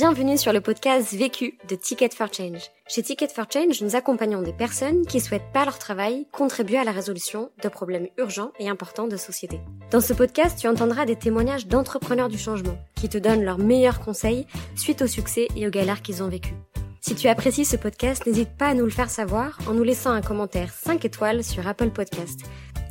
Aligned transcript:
Bienvenue 0.00 0.38
sur 0.38 0.54
le 0.54 0.62
podcast 0.62 1.12
Vécu 1.12 1.58
de 1.68 1.74
Ticket 1.74 2.08
for 2.08 2.32
Change. 2.32 2.62
Chez 2.88 3.02
Ticket 3.02 3.28
for 3.28 3.44
Change, 3.52 3.82
nous 3.82 3.96
accompagnons 3.96 4.40
des 4.40 4.54
personnes 4.54 5.04
qui 5.04 5.20
souhaitent 5.20 5.52
par 5.52 5.66
leur 5.66 5.78
travail 5.78 6.26
contribuer 6.32 6.78
à 6.78 6.84
la 6.84 6.90
résolution 6.90 7.50
de 7.62 7.68
problèmes 7.68 8.08
urgents 8.16 8.50
et 8.58 8.70
importants 8.70 9.08
de 9.08 9.18
société. 9.18 9.60
Dans 9.90 10.00
ce 10.00 10.14
podcast, 10.14 10.58
tu 10.58 10.68
entendras 10.68 11.04
des 11.04 11.16
témoignages 11.16 11.66
d'entrepreneurs 11.66 12.30
du 12.30 12.38
changement 12.38 12.78
qui 12.94 13.10
te 13.10 13.18
donnent 13.18 13.44
leurs 13.44 13.58
meilleurs 13.58 14.00
conseils 14.00 14.46
suite 14.74 15.02
au 15.02 15.06
succès 15.06 15.48
et 15.54 15.66
aux 15.66 15.70
galères 15.70 16.00
qu'ils 16.00 16.22
ont 16.22 16.28
vécues. 16.28 16.56
Si 17.02 17.14
tu 17.14 17.28
apprécies 17.28 17.66
ce 17.66 17.76
podcast, 17.76 18.26
n'hésite 18.26 18.56
pas 18.56 18.68
à 18.68 18.74
nous 18.74 18.84
le 18.84 18.90
faire 18.90 19.10
savoir 19.10 19.58
en 19.68 19.74
nous 19.74 19.82
laissant 19.82 20.12
un 20.12 20.22
commentaire 20.22 20.72
5 20.72 21.04
étoiles 21.04 21.44
sur 21.44 21.68
Apple 21.68 21.90
Podcast. 21.90 22.40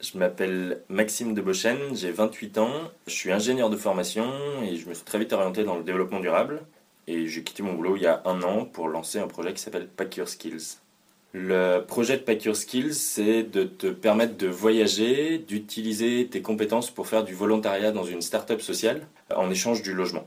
Je 0.00 0.16
m'appelle 0.16 0.82
Maxime 0.88 1.34
Debochen, 1.34 1.94
j'ai 1.94 2.10
28 2.10 2.56
ans, 2.56 2.72
je 3.06 3.12
suis 3.12 3.30
ingénieur 3.30 3.68
de 3.68 3.76
formation 3.76 4.32
et 4.62 4.76
je 4.76 4.88
me 4.88 4.94
suis 4.94 5.04
très 5.04 5.18
vite 5.18 5.34
orienté 5.34 5.62
dans 5.62 5.76
le 5.76 5.82
développement 5.82 6.20
durable. 6.20 6.62
Et 7.06 7.26
j'ai 7.26 7.42
quitté 7.42 7.62
mon 7.62 7.74
boulot 7.74 7.96
il 7.96 8.02
y 8.02 8.06
a 8.06 8.22
un 8.24 8.42
an 8.42 8.64
pour 8.64 8.88
lancer 8.88 9.18
un 9.18 9.26
projet 9.26 9.52
qui 9.52 9.60
s'appelle 9.60 9.88
Pack 9.88 10.16
Your 10.16 10.28
Skills. 10.28 10.78
Le 11.32 11.80
projet 11.80 12.16
de 12.16 12.22
Pack 12.22 12.44
Your 12.44 12.56
Skills, 12.56 12.94
c'est 12.94 13.42
de 13.42 13.64
te 13.64 13.88
permettre 13.88 14.36
de 14.38 14.46
voyager, 14.46 15.38
d'utiliser 15.38 16.26
tes 16.28 16.40
compétences 16.40 16.90
pour 16.90 17.06
faire 17.06 17.22
du 17.22 17.34
volontariat 17.34 17.92
dans 17.92 18.04
une 18.04 18.22
start-up 18.22 18.62
sociale 18.62 19.06
en 19.34 19.50
échange 19.50 19.82
du 19.82 19.92
logement. 19.92 20.26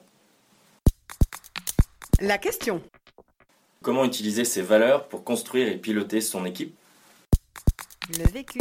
La 2.20 2.38
question. 2.38 2.82
Comment 3.82 4.06
utiliser 4.06 4.46
ses 4.46 4.62
valeurs 4.62 5.08
pour 5.08 5.24
construire 5.24 5.68
et 5.68 5.78
piloter 5.78 6.22
son 6.22 6.46
équipe? 6.46 6.76
Le 8.18 8.32
vécu. 8.32 8.60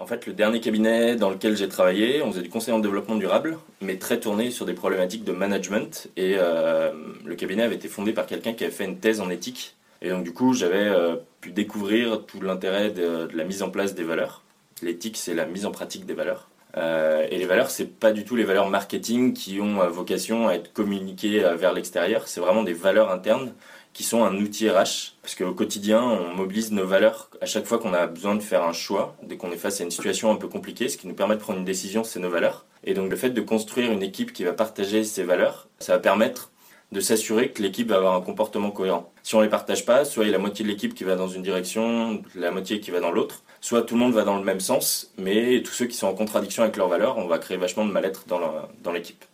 En 0.00 0.06
fait, 0.06 0.26
le 0.26 0.32
dernier 0.32 0.60
cabinet 0.60 1.14
dans 1.14 1.30
lequel 1.30 1.56
j'ai 1.56 1.68
travaillé, 1.68 2.20
on 2.20 2.32
faisait 2.32 2.42
du 2.42 2.48
conseil 2.48 2.74
en 2.74 2.80
développement 2.80 3.14
durable, 3.14 3.58
mais 3.80 3.96
très 3.96 4.18
tourné 4.18 4.50
sur 4.50 4.66
des 4.66 4.74
problématiques 4.74 5.22
de 5.22 5.30
management. 5.30 6.08
Et 6.16 6.34
euh, 6.36 6.90
le 7.24 7.36
cabinet 7.36 7.62
avait 7.62 7.76
été 7.76 7.86
fondé 7.86 8.12
par 8.12 8.26
quelqu'un 8.26 8.54
qui 8.54 8.64
avait 8.64 8.72
fait 8.72 8.86
une 8.86 8.98
thèse 8.98 9.20
en 9.20 9.30
éthique. 9.30 9.76
Et 10.02 10.10
donc, 10.10 10.24
du 10.24 10.32
coup, 10.32 10.52
j'avais 10.52 10.88
euh, 10.88 11.14
pu 11.40 11.52
découvrir 11.52 12.24
tout 12.26 12.40
l'intérêt 12.40 12.90
de, 12.90 13.28
la 13.32 13.44
mise 13.44 13.62
en 13.62 13.70
place 13.70 13.94
des 13.94 14.02
valeurs. 14.02 14.42
L'éthique, 14.82 15.16
c'est 15.16 15.32
la 15.32 15.46
mise 15.46 15.64
en 15.64 15.70
pratique 15.70 16.06
des 16.06 16.14
valeurs. 16.14 16.48
Euh, 16.76 17.28
et 17.30 17.38
les 17.38 17.46
valeurs, 17.46 17.70
c'est 17.70 17.86
pas 17.86 18.10
du 18.10 18.24
tout 18.24 18.34
les 18.34 18.42
valeurs 18.42 18.68
marketing 18.68 19.32
qui 19.32 19.60
ont 19.60 19.88
vocation 19.88 20.48
à 20.48 20.54
être 20.54 20.72
communiquées 20.72 21.38
vers 21.56 21.72
l'extérieur. 21.72 22.26
C'est 22.26 22.40
vraiment 22.40 22.64
des 22.64 22.72
valeurs 22.72 23.12
internes 23.12 23.52
qui 23.94 24.02
sont 24.02 24.24
un 24.24 24.36
outil 24.36 24.68
RH. 24.68 25.14
Parce 25.22 25.34
qu'au 25.34 25.54
quotidien, 25.54 26.02
on 26.02 26.34
mobilise 26.34 26.70
nos 26.72 26.86
valeurs 26.86 27.30
à 27.40 27.46
chaque 27.46 27.64
fois 27.64 27.78
qu'on 27.78 27.94
a 27.94 28.06
besoin 28.06 28.34
de 28.34 28.42
faire 28.42 28.62
un 28.62 28.74
choix, 28.74 29.16
dès 29.22 29.38
qu'on 29.38 29.50
est 29.52 29.56
face 29.56 29.80
à 29.80 29.84
une 29.84 29.90
situation 29.90 30.30
un 30.30 30.36
peu 30.36 30.48
compliquée. 30.48 30.90
Ce 30.90 30.98
qui 30.98 31.08
nous 31.08 31.14
permet 31.14 31.36
de 31.36 31.40
prendre 31.40 31.60
une 31.60 31.64
décision, 31.64 32.04
c'est 32.04 32.20
nos 32.20 32.28
valeurs. 32.28 32.66
Et 32.84 32.92
donc 32.92 33.10
le 33.10 33.16
fait 33.16 33.30
de 33.30 33.40
construire 33.40 33.90
une 33.90 34.02
équipe 34.02 34.34
qui 34.34 34.44
va 34.44 34.52
partager 34.52 35.04
ces 35.04 35.22
valeurs, 35.22 35.68
ça 35.78 35.94
va 35.94 35.98
permettre 36.00 36.50
de 36.92 37.00
s'assurer 37.00 37.50
que 37.50 37.62
l'équipe 37.62 37.88
va 37.88 37.96
avoir 37.96 38.14
un 38.14 38.20
comportement 38.20 38.70
cohérent. 38.70 39.10
Si 39.22 39.34
on 39.34 39.40
les 39.40 39.48
partage 39.48 39.84
pas, 39.86 40.04
soit 40.04 40.24
il 40.24 40.26
y 40.26 40.30
a 40.30 40.32
la 40.32 40.38
moitié 40.38 40.64
de 40.64 40.70
l'équipe 40.70 40.94
qui 40.94 41.02
va 41.02 41.16
dans 41.16 41.28
une 41.28 41.42
direction, 41.42 42.22
la 42.34 42.50
moitié 42.50 42.78
qui 42.78 42.90
va 42.90 43.00
dans 43.00 43.10
l'autre, 43.10 43.42
soit 43.60 43.82
tout 43.82 43.94
le 43.94 44.00
monde 44.00 44.12
va 44.12 44.22
dans 44.22 44.36
le 44.36 44.44
même 44.44 44.60
sens, 44.60 45.12
mais 45.16 45.62
tous 45.64 45.72
ceux 45.72 45.86
qui 45.86 45.96
sont 45.96 46.06
en 46.06 46.14
contradiction 46.14 46.62
avec 46.62 46.76
leurs 46.76 46.88
valeurs, 46.88 47.16
on 47.18 47.26
va 47.26 47.38
créer 47.38 47.56
vachement 47.56 47.84
de 47.84 47.90
mal-être 47.90 48.26
dans 48.28 48.92
l'équipe. 48.92 49.24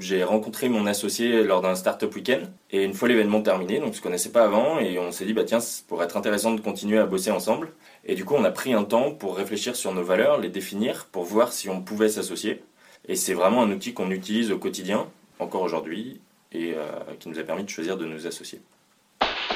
J'ai 0.00 0.22
rencontré 0.22 0.68
mon 0.68 0.86
associé 0.86 1.42
lors 1.42 1.60
d'un 1.60 1.74
startup 1.74 2.14
week-end 2.14 2.42
et 2.70 2.84
une 2.84 2.94
fois 2.94 3.08
l'événement 3.08 3.42
terminé, 3.42 3.80
donc 3.80 3.88
on 3.88 3.92
se 3.92 4.00
connaissait 4.00 4.30
pas 4.30 4.44
avant 4.44 4.78
et 4.78 4.96
on 4.96 5.10
s'est 5.10 5.24
dit 5.24 5.32
bah 5.32 5.42
tiens, 5.42 5.58
ça 5.58 5.82
pourrait 5.88 6.04
être 6.04 6.16
intéressant 6.16 6.52
de 6.52 6.60
continuer 6.60 6.98
à 6.98 7.06
bosser 7.06 7.32
ensemble. 7.32 7.72
Et 8.04 8.14
du 8.14 8.24
coup, 8.24 8.34
on 8.34 8.44
a 8.44 8.52
pris 8.52 8.72
un 8.72 8.84
temps 8.84 9.10
pour 9.10 9.36
réfléchir 9.36 9.74
sur 9.74 9.92
nos 9.92 10.04
valeurs, 10.04 10.38
les 10.38 10.50
définir, 10.50 11.06
pour 11.06 11.24
voir 11.24 11.52
si 11.52 11.68
on 11.68 11.80
pouvait 11.80 12.08
s'associer. 12.08 12.62
Et 13.08 13.16
c'est 13.16 13.34
vraiment 13.34 13.62
un 13.62 13.72
outil 13.72 13.92
qu'on 13.92 14.12
utilise 14.12 14.52
au 14.52 14.58
quotidien, 14.58 15.08
encore 15.40 15.62
aujourd'hui, 15.62 16.20
et 16.52 16.74
euh, 16.76 16.86
qui 17.18 17.28
nous 17.28 17.38
a 17.40 17.42
permis 17.42 17.64
de 17.64 17.68
choisir 17.68 17.96
de 17.96 18.04
nous 18.04 18.26
associer. 18.26 18.60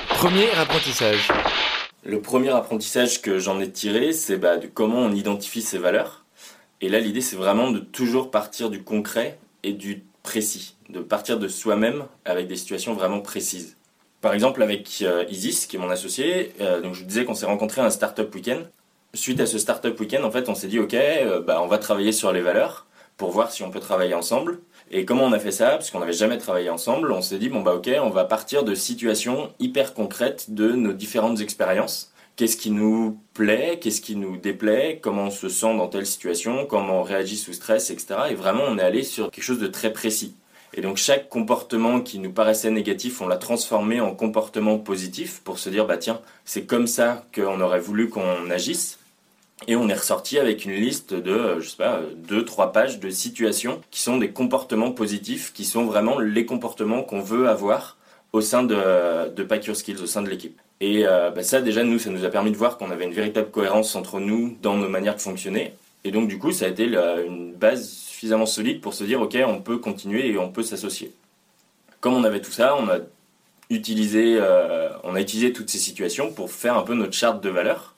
Premier 0.08 0.50
apprentissage. 0.58 1.28
Le 2.04 2.20
premier 2.20 2.50
apprentissage 2.50 3.22
que 3.22 3.38
j'en 3.38 3.60
ai 3.60 3.70
tiré, 3.70 4.12
c'est 4.12 4.38
bah, 4.38 4.56
de 4.56 4.66
comment 4.66 4.98
on 4.98 5.12
identifie 5.12 5.62
ses 5.62 5.78
valeurs. 5.78 6.24
Et 6.80 6.88
là, 6.88 6.98
l'idée, 6.98 7.20
c'est 7.20 7.36
vraiment 7.36 7.70
de 7.70 7.78
toujours 7.78 8.32
partir 8.32 8.70
du 8.70 8.82
concret 8.82 9.38
et 9.62 9.72
du 9.72 10.02
précis, 10.22 10.76
de 10.88 11.00
partir 11.00 11.38
de 11.38 11.48
soi-même 11.48 12.04
avec 12.24 12.46
des 12.46 12.56
situations 12.56 12.94
vraiment 12.94 13.20
précises. 13.20 13.76
Par 14.20 14.34
exemple, 14.34 14.62
avec 14.62 15.02
euh, 15.02 15.24
Isis, 15.28 15.66
qui 15.66 15.76
est 15.76 15.78
mon 15.78 15.90
associé, 15.90 16.52
euh, 16.60 16.80
donc 16.80 16.94
je 16.94 17.00
vous 17.00 17.06
disais 17.06 17.24
qu'on 17.24 17.34
s'est 17.34 17.46
rencontrés 17.46 17.80
à 17.80 17.84
un 17.84 17.90
startup 17.90 18.32
week-end. 18.34 18.62
Suite 19.14 19.40
à 19.40 19.46
ce 19.46 19.58
startup 19.58 19.98
week-end, 19.98 20.22
en 20.22 20.30
fait, 20.30 20.48
on 20.48 20.54
s'est 20.54 20.68
dit, 20.68 20.78
ok, 20.78 20.94
euh, 20.94 21.40
bah, 21.40 21.60
on 21.60 21.66
va 21.66 21.78
travailler 21.78 22.12
sur 22.12 22.32
les 22.32 22.40
valeurs 22.40 22.86
pour 23.16 23.30
voir 23.30 23.50
si 23.50 23.62
on 23.62 23.70
peut 23.70 23.80
travailler 23.80 24.14
ensemble. 24.14 24.60
Et 24.92 25.04
comment 25.04 25.24
on 25.24 25.32
a 25.32 25.38
fait 25.38 25.50
ça? 25.50 25.70
Parce 25.70 25.90
qu'on 25.90 26.00
n'avait 26.00 26.12
jamais 26.12 26.38
travaillé 26.38 26.70
ensemble, 26.70 27.12
on 27.12 27.22
s'est 27.22 27.38
dit, 27.38 27.48
bon 27.48 27.62
bah 27.62 27.74
ok, 27.74 27.90
on 28.00 28.10
va 28.10 28.24
partir 28.24 28.62
de 28.62 28.74
situations 28.74 29.52
hyper 29.58 29.94
concrètes 29.94 30.52
de 30.52 30.72
nos 30.72 30.92
différentes 30.92 31.40
expériences. 31.40 32.11
Qu'est-ce 32.36 32.56
qui 32.56 32.70
nous 32.70 33.18
plaît, 33.34 33.78
qu'est-ce 33.80 34.00
qui 34.00 34.16
nous 34.16 34.36
déplaît, 34.36 34.98
comment 35.02 35.24
on 35.24 35.30
se 35.30 35.48
sent 35.48 35.76
dans 35.76 35.88
telle 35.88 36.06
situation, 36.06 36.66
comment 36.66 37.00
on 37.00 37.02
réagit 37.02 37.36
sous 37.36 37.52
stress, 37.52 37.90
etc. 37.90 38.14
Et 38.30 38.34
vraiment, 38.34 38.64
on 38.66 38.78
est 38.78 38.82
allé 38.82 39.02
sur 39.02 39.30
quelque 39.30 39.44
chose 39.44 39.58
de 39.58 39.66
très 39.66 39.92
précis. 39.92 40.34
Et 40.74 40.80
donc 40.80 40.96
chaque 40.96 41.28
comportement 41.28 42.00
qui 42.00 42.18
nous 42.18 42.32
paraissait 42.32 42.70
négatif, 42.70 43.20
on 43.20 43.28
l'a 43.28 43.36
transformé 43.36 44.00
en 44.00 44.14
comportement 44.14 44.78
positif 44.78 45.42
pour 45.44 45.58
se 45.58 45.68
dire, 45.68 45.86
bah 45.86 45.98
tiens, 45.98 46.20
c'est 46.44 46.64
comme 46.64 46.86
ça 46.86 47.26
qu'on 47.34 47.60
aurait 47.60 47.80
voulu 47.80 48.08
qu'on 48.08 48.50
agisse. 48.50 48.98
Et 49.68 49.76
on 49.76 49.88
est 49.88 49.94
ressorti 49.94 50.38
avec 50.38 50.64
une 50.64 50.72
liste 50.72 51.14
de, 51.14 51.30
euh, 51.30 51.60
je 51.60 51.68
sais 51.68 51.76
pas, 51.76 51.98
euh, 51.98 52.14
deux, 52.16 52.44
trois 52.44 52.72
pages 52.72 52.98
de 52.98 53.10
situations 53.10 53.80
qui 53.90 54.00
sont 54.00 54.16
des 54.16 54.30
comportements 54.30 54.90
positifs, 54.90 55.52
qui 55.52 55.64
sont 55.64 55.84
vraiment 55.84 56.18
les 56.18 56.46
comportements 56.46 57.02
qu'on 57.02 57.20
veut 57.20 57.48
avoir 57.48 57.96
au 58.32 58.40
sein 58.40 58.62
de, 58.62 59.28
de 59.28 59.42
Pack 59.42 59.66
Your 59.66 59.76
Skills, 59.76 60.02
au 60.02 60.06
sein 60.06 60.22
de 60.22 60.30
l'équipe. 60.30 60.58
Et 60.80 61.06
euh, 61.06 61.30
bah 61.30 61.42
ça, 61.42 61.60
déjà, 61.60 61.84
nous, 61.84 61.98
ça 61.98 62.10
nous 62.10 62.24
a 62.24 62.28
permis 62.28 62.50
de 62.50 62.56
voir 62.56 62.76
qu'on 62.76 62.90
avait 62.90 63.04
une 63.04 63.12
véritable 63.12 63.50
cohérence 63.50 63.94
entre 63.94 64.18
nous 64.18 64.56
dans 64.62 64.76
nos 64.76 64.88
manières 64.88 65.14
de 65.14 65.20
fonctionner. 65.20 65.74
Et 66.04 66.10
donc, 66.10 66.28
du 66.28 66.38
coup, 66.38 66.50
ça 66.50 66.64
a 66.64 66.68
été 66.68 66.84
une 66.84 67.54
base 67.54 67.88
suffisamment 67.88 68.46
solide 68.46 68.80
pour 68.80 68.94
se 68.94 69.04
dire, 69.04 69.20
OK, 69.20 69.36
on 69.46 69.60
peut 69.60 69.78
continuer 69.78 70.28
et 70.28 70.38
on 70.38 70.50
peut 70.50 70.64
s'associer. 70.64 71.12
Comme 72.00 72.14
on 72.14 72.24
avait 72.24 72.40
tout 72.40 72.50
ça, 72.50 72.76
on 72.76 72.88
a 72.88 72.98
utilisé, 73.70 74.36
euh, 74.40 74.88
on 75.04 75.14
a 75.14 75.20
utilisé 75.20 75.52
toutes 75.52 75.70
ces 75.70 75.78
situations 75.78 76.32
pour 76.32 76.50
faire 76.50 76.76
un 76.76 76.82
peu 76.82 76.94
notre 76.94 77.12
charte 77.12 77.42
de 77.42 77.48
valeurs. 77.48 77.94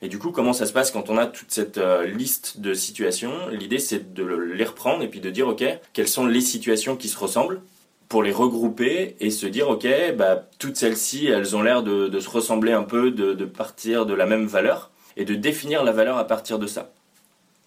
Et 0.00 0.08
du 0.08 0.18
coup, 0.18 0.30
comment 0.30 0.52
ça 0.52 0.66
se 0.66 0.72
passe 0.72 0.90
quand 0.90 1.10
on 1.10 1.18
a 1.18 1.26
toute 1.26 1.50
cette 1.50 1.78
euh, 1.78 2.06
liste 2.06 2.60
de 2.60 2.74
situations? 2.74 3.48
L'idée, 3.50 3.78
c'est 3.78 4.14
de 4.14 4.24
les 4.24 4.64
reprendre 4.64 5.02
et 5.02 5.08
puis 5.08 5.20
de 5.20 5.30
dire, 5.30 5.48
OK, 5.48 5.64
quelles 5.92 6.08
sont 6.08 6.26
les 6.26 6.40
situations 6.40 6.96
qui 6.96 7.08
se 7.08 7.18
ressemblent? 7.18 7.60
Pour 8.08 8.22
les 8.22 8.32
regrouper 8.32 9.16
et 9.20 9.30
se 9.30 9.46
dire, 9.46 9.68
OK, 9.68 9.86
bah, 10.16 10.48
toutes 10.58 10.76
celles-ci, 10.76 11.26
elles 11.26 11.56
ont 11.56 11.62
l'air 11.62 11.82
de, 11.82 12.18
se 12.20 12.28
ressembler 12.28 12.72
un 12.72 12.82
peu, 12.82 13.10
de, 13.10 13.34
de 13.34 13.44
partir 13.44 14.06
de 14.06 14.14
la 14.14 14.26
même 14.26 14.46
valeur 14.46 14.90
et 15.16 15.24
de 15.24 15.34
définir 15.34 15.84
la 15.84 15.92
valeur 15.92 16.18
à 16.18 16.26
partir 16.26 16.58
de 16.58 16.66
ça. 16.66 16.92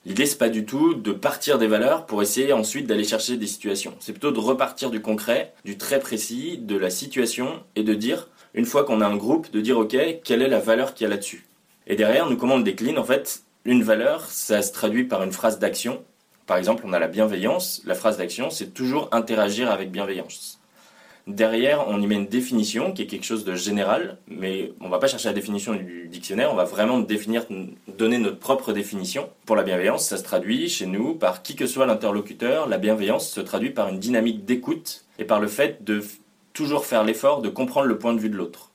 L'idée, 0.06 0.25
c'est 0.25 0.38
pas 0.38 0.50
du 0.50 0.66
tout 0.66 0.94
de 0.94 1.12
partir 1.12 1.58
des 1.58 1.68
valeurs 1.68 2.06
pour 2.06 2.22
essayer 2.22 2.53
ensuite 2.53 2.88
d'aller 2.88 3.03
chercher 3.03 3.36
des 3.36 3.48
situations. 3.48 3.96
C'est 4.00 4.14
plutôt 4.14 4.31
de 4.31 4.40
repartir 4.40 4.90
du 4.90 5.02
concret, 5.02 5.53
du 5.66 5.78
très 5.78 6.00
précis, 6.00 6.57
de 6.57 6.78
la 6.78 6.89
situation 6.89 7.63
et 7.75 7.84
de 7.84 7.94
dire, 7.94 8.30
une 8.54 8.66
fois 8.66 8.86
qu'on 8.86 9.01
a 9.01 9.07
un 9.07 9.18
groupe, 9.18 9.51
de 9.51 9.60
dire, 9.60 9.78
OK, 9.78 9.98
quelle 10.24 10.42
est 10.42 10.48
la 10.48 10.60
valeur 10.60 10.94
qu'il 10.94 11.06
y 11.06 11.07
a 11.07 11.10
là-dessus 11.10 11.48
et 11.88 11.95
derrière, 11.95 12.30
nous, 12.30 12.36
comment 12.36 12.56
on 12.56 12.57
le 12.57 12.63
décline? 12.63 13.00
En 13.00 13.06
fait, 13.06 13.44
une 13.63 13.81
valeur, 13.81 14.25
ça 14.25 14.62
se 14.62 14.74
traduit 14.74 15.06
par 15.06 15.24
une 15.24 15.31
phrase 15.31 15.57
d'action. 15.57 16.04
Par 16.48 16.58
exemple, 16.58 16.84
on 16.88 16.94
a 16.94 17.00
la 17.00 17.10
bienveillance. 17.10 17.82
La 17.86 17.94
phrase 17.94 18.18
d'action, 18.18 18.50
c'est 18.50 18.74
toujours 18.74 19.10
interagir 19.12 19.70
avec 19.70 19.92
bienveillance. 19.92 20.60
Derrière, 21.28 21.90
on 21.90 22.02
y 22.02 22.08
met 22.08 22.16
une 22.16 22.28
définition 22.28 22.94
qui 22.94 23.02
est 23.02 23.06
quelque 23.06 23.26
chose 23.26 23.44
de 23.44 23.54
général, 23.54 24.18
mais 24.30 24.72
on 24.80 24.88
va 24.88 24.98
pas 24.98 25.08
chercher 25.08 25.28
la 25.28 25.34
définition 25.34 25.76
du 25.76 26.08
dictionnaire, 26.08 26.54
on 26.54 26.56
va 26.56 26.64
vraiment 26.64 27.00
définir, 27.00 27.44
donner 27.98 28.18
notre 28.18 28.40
propre 28.40 28.72
définition. 28.72 29.30
Pour 29.46 29.58
la 29.58 29.64
bienveillance, 29.64 30.08
ça 30.08 30.16
se 30.16 30.24
traduit 30.24 30.70
chez 30.70 30.86
nous 30.86 31.16
par 31.16 31.44
qui 31.44 31.58
que 31.58 31.68
soit 31.68 31.86
l'interlocuteur. 31.86 32.70
La 32.70 32.78
bienveillance 32.78 33.30
se 33.30 33.42
traduit 33.42 33.72
par 33.72 33.90
une 33.90 34.00
dynamique 34.00 34.46
d'écoute 34.46 35.04
et 35.20 35.26
par 35.26 35.42
le 35.42 35.50
fait 35.50 35.84
de 35.84 36.02
toujours 36.54 36.86
faire 36.86 37.04
l'effort 37.04 37.42
de 37.42 37.50
comprendre 37.50 37.88
le 37.88 37.98
point 37.98 38.14
de 38.14 38.22
vue 38.22 38.30
de 38.30 38.38
l'autre. 38.38 38.72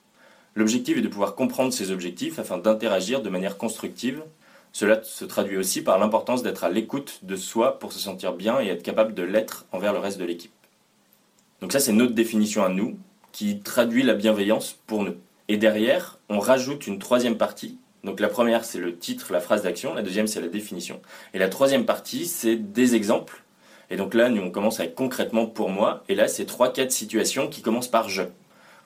L'objectif 0.55 0.99
est 0.99 1.03
de 1.03 1.09
pouvoir 1.09 1.35
comprendre 1.35 1.73
ses 1.73 1.91
objectifs 1.91 2.39
afin 2.39 2.59
d'interagir 2.59 3.23
de 3.23 3.31
manière 3.31 3.57
constructive. 3.57 4.23
Cela 4.73 5.03
se 5.03 5.25
traduit 5.27 5.59
aussi 5.59 5.83
par 5.83 5.99
l'importance 5.99 6.43
d'être 6.43 6.65
à 6.65 6.71
l'écoute 6.71 7.21
de 7.23 7.37
soi 7.37 7.79
pour 7.79 7.93
se 7.93 7.99
sentir 7.99 8.33
bien 8.33 8.61
et 8.61 8.69
être 8.69 8.83
capable 8.83 9.15
de 9.15 9.23
l'être 9.23 9.67
envers 9.71 9.93
le 9.93 9.99
reste 9.99 10.19
de 10.19 10.25
l'équipe. 10.25 10.53
Donc 11.61 11.73
ça, 11.73 11.81
c'est 11.81 11.93
notre 11.93 12.15
définition 12.15 12.65
à 12.65 12.71
nous 12.71 12.99
qui 13.33 13.61
traduit 13.61 14.03
la 14.03 14.15
bienveillance 14.15 14.79
pour 14.87 15.05
nous. 15.05 15.15
Et 15.49 15.59
derrière, 15.59 16.19
on 16.29 16.39
rajoute 16.39 16.87
une 16.87 16.99
troisième 16.99 17.37
partie. 17.37 17.79
Donc 18.03 18.19
la 18.19 18.29
première, 18.29 18.65
c'est 18.65 18.79
le 18.79 18.97
titre, 18.97 19.33
la 19.33 19.41
phrase 19.41 19.63
d'action. 19.63 19.95
La 19.95 20.03
deuxième, 20.03 20.27
c'est 20.27 20.41
la 20.41 20.49
définition. 20.49 21.01
Et 21.35 21.39
la 21.39 21.49
troisième 21.49 21.85
partie, 21.85 22.27
c'est 22.27 22.57
des 22.57 22.95
exemples. 22.95 23.43
Et 23.91 23.97
donc 23.97 24.15
là, 24.15 24.31
nous, 24.31 24.43
on 24.43 24.51
commence 24.51 24.81
avec 24.81 24.95
concrètement 24.95 25.47
pour 25.47 25.69
moi. 25.69 26.03
Et 26.09 26.15
là, 26.15 26.27
c'est 26.29 26.47
trois, 26.47 26.73
quatre 26.73 26.93
situations 26.93 27.49
qui 27.49 27.61
commencent 27.61 27.89
par 27.89 28.09
je. 28.09 28.23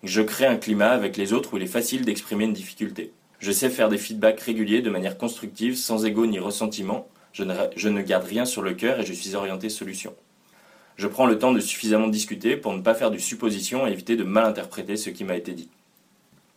Je 0.02 0.20
crée 0.20 0.46
un 0.46 0.56
climat 0.56 0.90
avec 0.90 1.16
les 1.16 1.32
autres 1.32 1.54
où 1.54 1.56
il 1.56 1.62
est 1.62 1.66
facile 1.66 2.04
d'exprimer 2.04 2.44
une 2.44 2.52
difficulté. 2.52 3.12
Je 3.38 3.52
sais 3.52 3.70
faire 3.70 3.88
des 3.88 3.98
feedbacks 3.98 4.40
réguliers 4.40 4.82
de 4.82 4.90
manière 4.90 5.18
constructive, 5.18 5.76
sans 5.76 6.04
ego 6.04 6.26
ni 6.26 6.38
ressentiment. 6.38 7.08
Je 7.32 7.44
ne, 7.44 7.54
je 7.76 7.88
ne 7.88 8.00
garde 8.00 8.24
rien 8.24 8.44
sur 8.44 8.62
le 8.62 8.72
cœur 8.72 9.00
et 9.00 9.06
je 9.06 9.12
suis 9.12 9.34
orienté 9.34 9.68
solution. 9.68 10.14
Je 10.96 11.06
prends 11.06 11.26
le 11.26 11.38
temps 11.38 11.52
de 11.52 11.60
suffisamment 11.60 12.08
discuter 12.08 12.56
pour 12.56 12.72
ne 12.72 12.80
pas 12.80 12.94
faire 12.94 13.10
du 13.10 13.20
supposition 13.20 13.86
et 13.86 13.92
éviter 13.92 14.16
de 14.16 14.24
mal 14.24 14.46
interpréter 14.46 14.96
ce 14.96 15.10
qui 15.10 15.24
m'a 15.24 15.36
été 15.36 15.52
dit. 15.52 15.68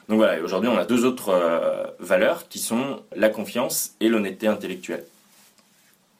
Donc 0.07 0.17
voilà, 0.17 0.41
aujourd'hui 0.41 0.69
on 0.69 0.77
a 0.77 0.85
deux 0.85 1.05
autres 1.05 1.29
euh, 1.29 1.85
valeurs 1.99 2.47
qui 2.47 2.57
sont 2.57 3.01
la 3.15 3.29
confiance 3.29 3.95
et 3.99 4.07
l'honnêteté 4.07 4.47
intellectuelle. 4.47 5.03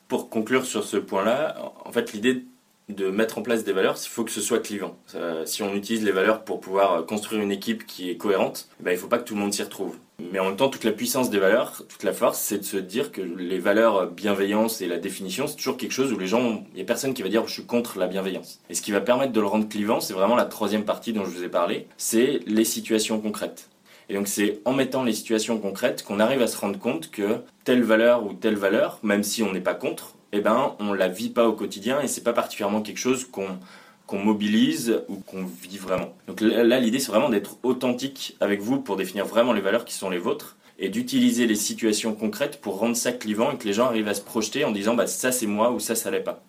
Pour 0.10 0.30
conclure 0.30 0.66
sur 0.66 0.84
ce 0.84 0.98
point-là, 0.98 1.56
en 1.86 1.92
fait 1.92 2.14
l'idée 2.14 2.44
de 2.90 3.10
mettre 3.10 3.38
en 3.38 3.42
place 3.42 3.64
des 3.64 3.72
valeurs, 3.72 3.98
il 4.04 4.10
faut 4.10 4.24
que 4.24 4.32
ce 4.32 4.42
soit 4.42 4.60
clivant. 4.60 4.98
Euh, 5.16 5.46
si 5.46 5.64
on 5.64 5.74
utilise 5.74 6.04
les 6.04 6.12
valeurs 6.12 6.44
pour 6.44 6.60
pouvoir 6.60 7.06
construire 7.06 7.42
une 7.42 7.52
équipe 7.52 7.86
qui 7.86 8.10
est 8.10 8.18
cohérente, 8.18 8.68
ben, 8.80 8.92
il 8.92 8.96
ne 8.96 9.00
faut 9.00 9.08
pas 9.08 9.20
que 9.20 9.24
tout 9.24 9.36
le 9.36 9.40
monde 9.40 9.54
s'y 9.54 9.64
retrouve. 9.64 9.96
Mais 10.32 10.40
en 10.40 10.46
même 10.46 10.58
temps, 10.58 10.70
toute 10.70 10.84
la 10.84 10.92
puissance 10.92 11.30
des 11.30 11.40
valeurs, 11.40 11.84
toute 11.88 12.04
la 12.04 12.12
force, 12.14 12.40
c'est 12.40 12.58
de 12.58 12.64
se 12.64 12.78
dire 12.78 13.12
que 13.12 13.22
les 13.22 13.60
valeurs 13.60 14.08
bienveillance 14.12 14.82
et 14.82 14.88
la 14.88 14.98
définition, 14.98 15.48
c'est 15.48 15.56
toujours 15.56 15.78
quelque 15.78 15.94
chose 15.94 16.12
où 16.12 16.20
les 16.20 16.28
gens, 16.28 16.66
il 16.72 16.76
n'y 16.76 16.82
a 16.82 16.86
personne 16.86 17.14
qui 17.14 17.22
va 17.22 17.30
dire 17.30 17.48
je 17.48 17.54
suis 17.54 17.66
contre 17.66 17.98
la 18.00 18.08
bienveillance. 18.08 18.60
Et 18.70 18.74
ce 18.74 18.82
qui 18.82 18.92
va 18.92 19.02
permettre 19.02 19.32
de 19.32 19.40
le 19.40 19.48
rendre 19.48 19.70
clivant, 19.70 20.02
c'est 20.02 20.14
vraiment 20.14 20.36
la 20.36 20.46
troisième 20.46 20.84
partie 20.84 21.14
dont 21.14 21.24
je 21.24 21.30
vous 21.30 21.44
ai 21.44 21.50
parlé, 21.50 21.88
c'est 21.98 22.42
les 22.46 22.66
situations 22.66 23.20
concrètes. 23.20 23.70
Et 24.10 24.16
donc 24.16 24.28
c'est 24.28 24.60
en 24.66 24.74
mettant 24.74 25.04
les 25.04 25.14
situations 25.14 25.60
concrètes 25.60 26.04
qu'on 26.04 26.20
arrive 26.20 26.42
à 26.42 26.48
se 26.48 26.58
rendre 26.58 26.80
compte 26.80 27.12
que 27.12 27.38
telle 27.64 27.84
valeur 27.84 28.26
ou 28.26 28.34
telle 28.34 28.56
valeur, 28.56 29.00
même 29.04 29.24
si 29.24 29.44
on 29.44 29.54
n'est 29.54 29.62
pas 29.62 29.76
contre, 29.76 30.16
eh 30.32 30.42
ben 30.42 30.76
on 30.80 30.94
la 30.94 31.08
vit 31.08 31.30
pas 31.30 31.48
au 31.48 31.54
quotidien 31.54 32.02
et 32.02 32.08
c'est 32.08 32.24
pas 32.24 32.34
particulièrement 32.34 32.82
quelque 32.82 32.98
chose 32.98 33.28
qu'on 33.32 34.18
mobilise 34.18 35.02
ou 35.08 35.18
qu'on 35.18 35.44
vit 35.44 35.78
vraiment. 35.78 36.14
Donc 36.28 36.42
là, 36.42 36.80
l'idée, 36.80 37.00
c'est 37.00 37.12
vraiment 37.12 37.30
d'être 37.30 37.58
authentique 37.64 38.36
avec 38.40 38.62
vous 38.62 38.80
pour 38.80 38.96
définir 38.96 39.26
vraiment 39.26 39.54
les 39.54 39.62
valeurs 39.62 39.86
qui 39.86 39.94
sont 39.94 40.10
les 40.10 40.18
vôtres 40.18 40.58
et 40.80 40.90
d'utiliser 40.90 41.46
les 41.46 41.56
situations 41.56 42.14
concrètes 42.14 42.62
pour 42.62 42.80
rendre 42.80 42.96
ça 42.96 43.12
clivant 43.12 43.52
et 43.52 43.58
que 43.58 43.66
les 43.66 43.74
gens 43.74 43.86
arrivent 43.86 44.08
à 44.08 44.14
se 44.14 44.22
projeter 44.22 44.66
en 44.66 44.72
disant 44.72 44.96
bah, 44.96 45.08
ça 45.08 45.32
c'est 45.32 45.46
moi 45.46 45.72
ou 45.72 45.80
ça 45.80 45.96
ça 45.96 46.10
l'est 46.10 46.22
pas. 46.22 46.42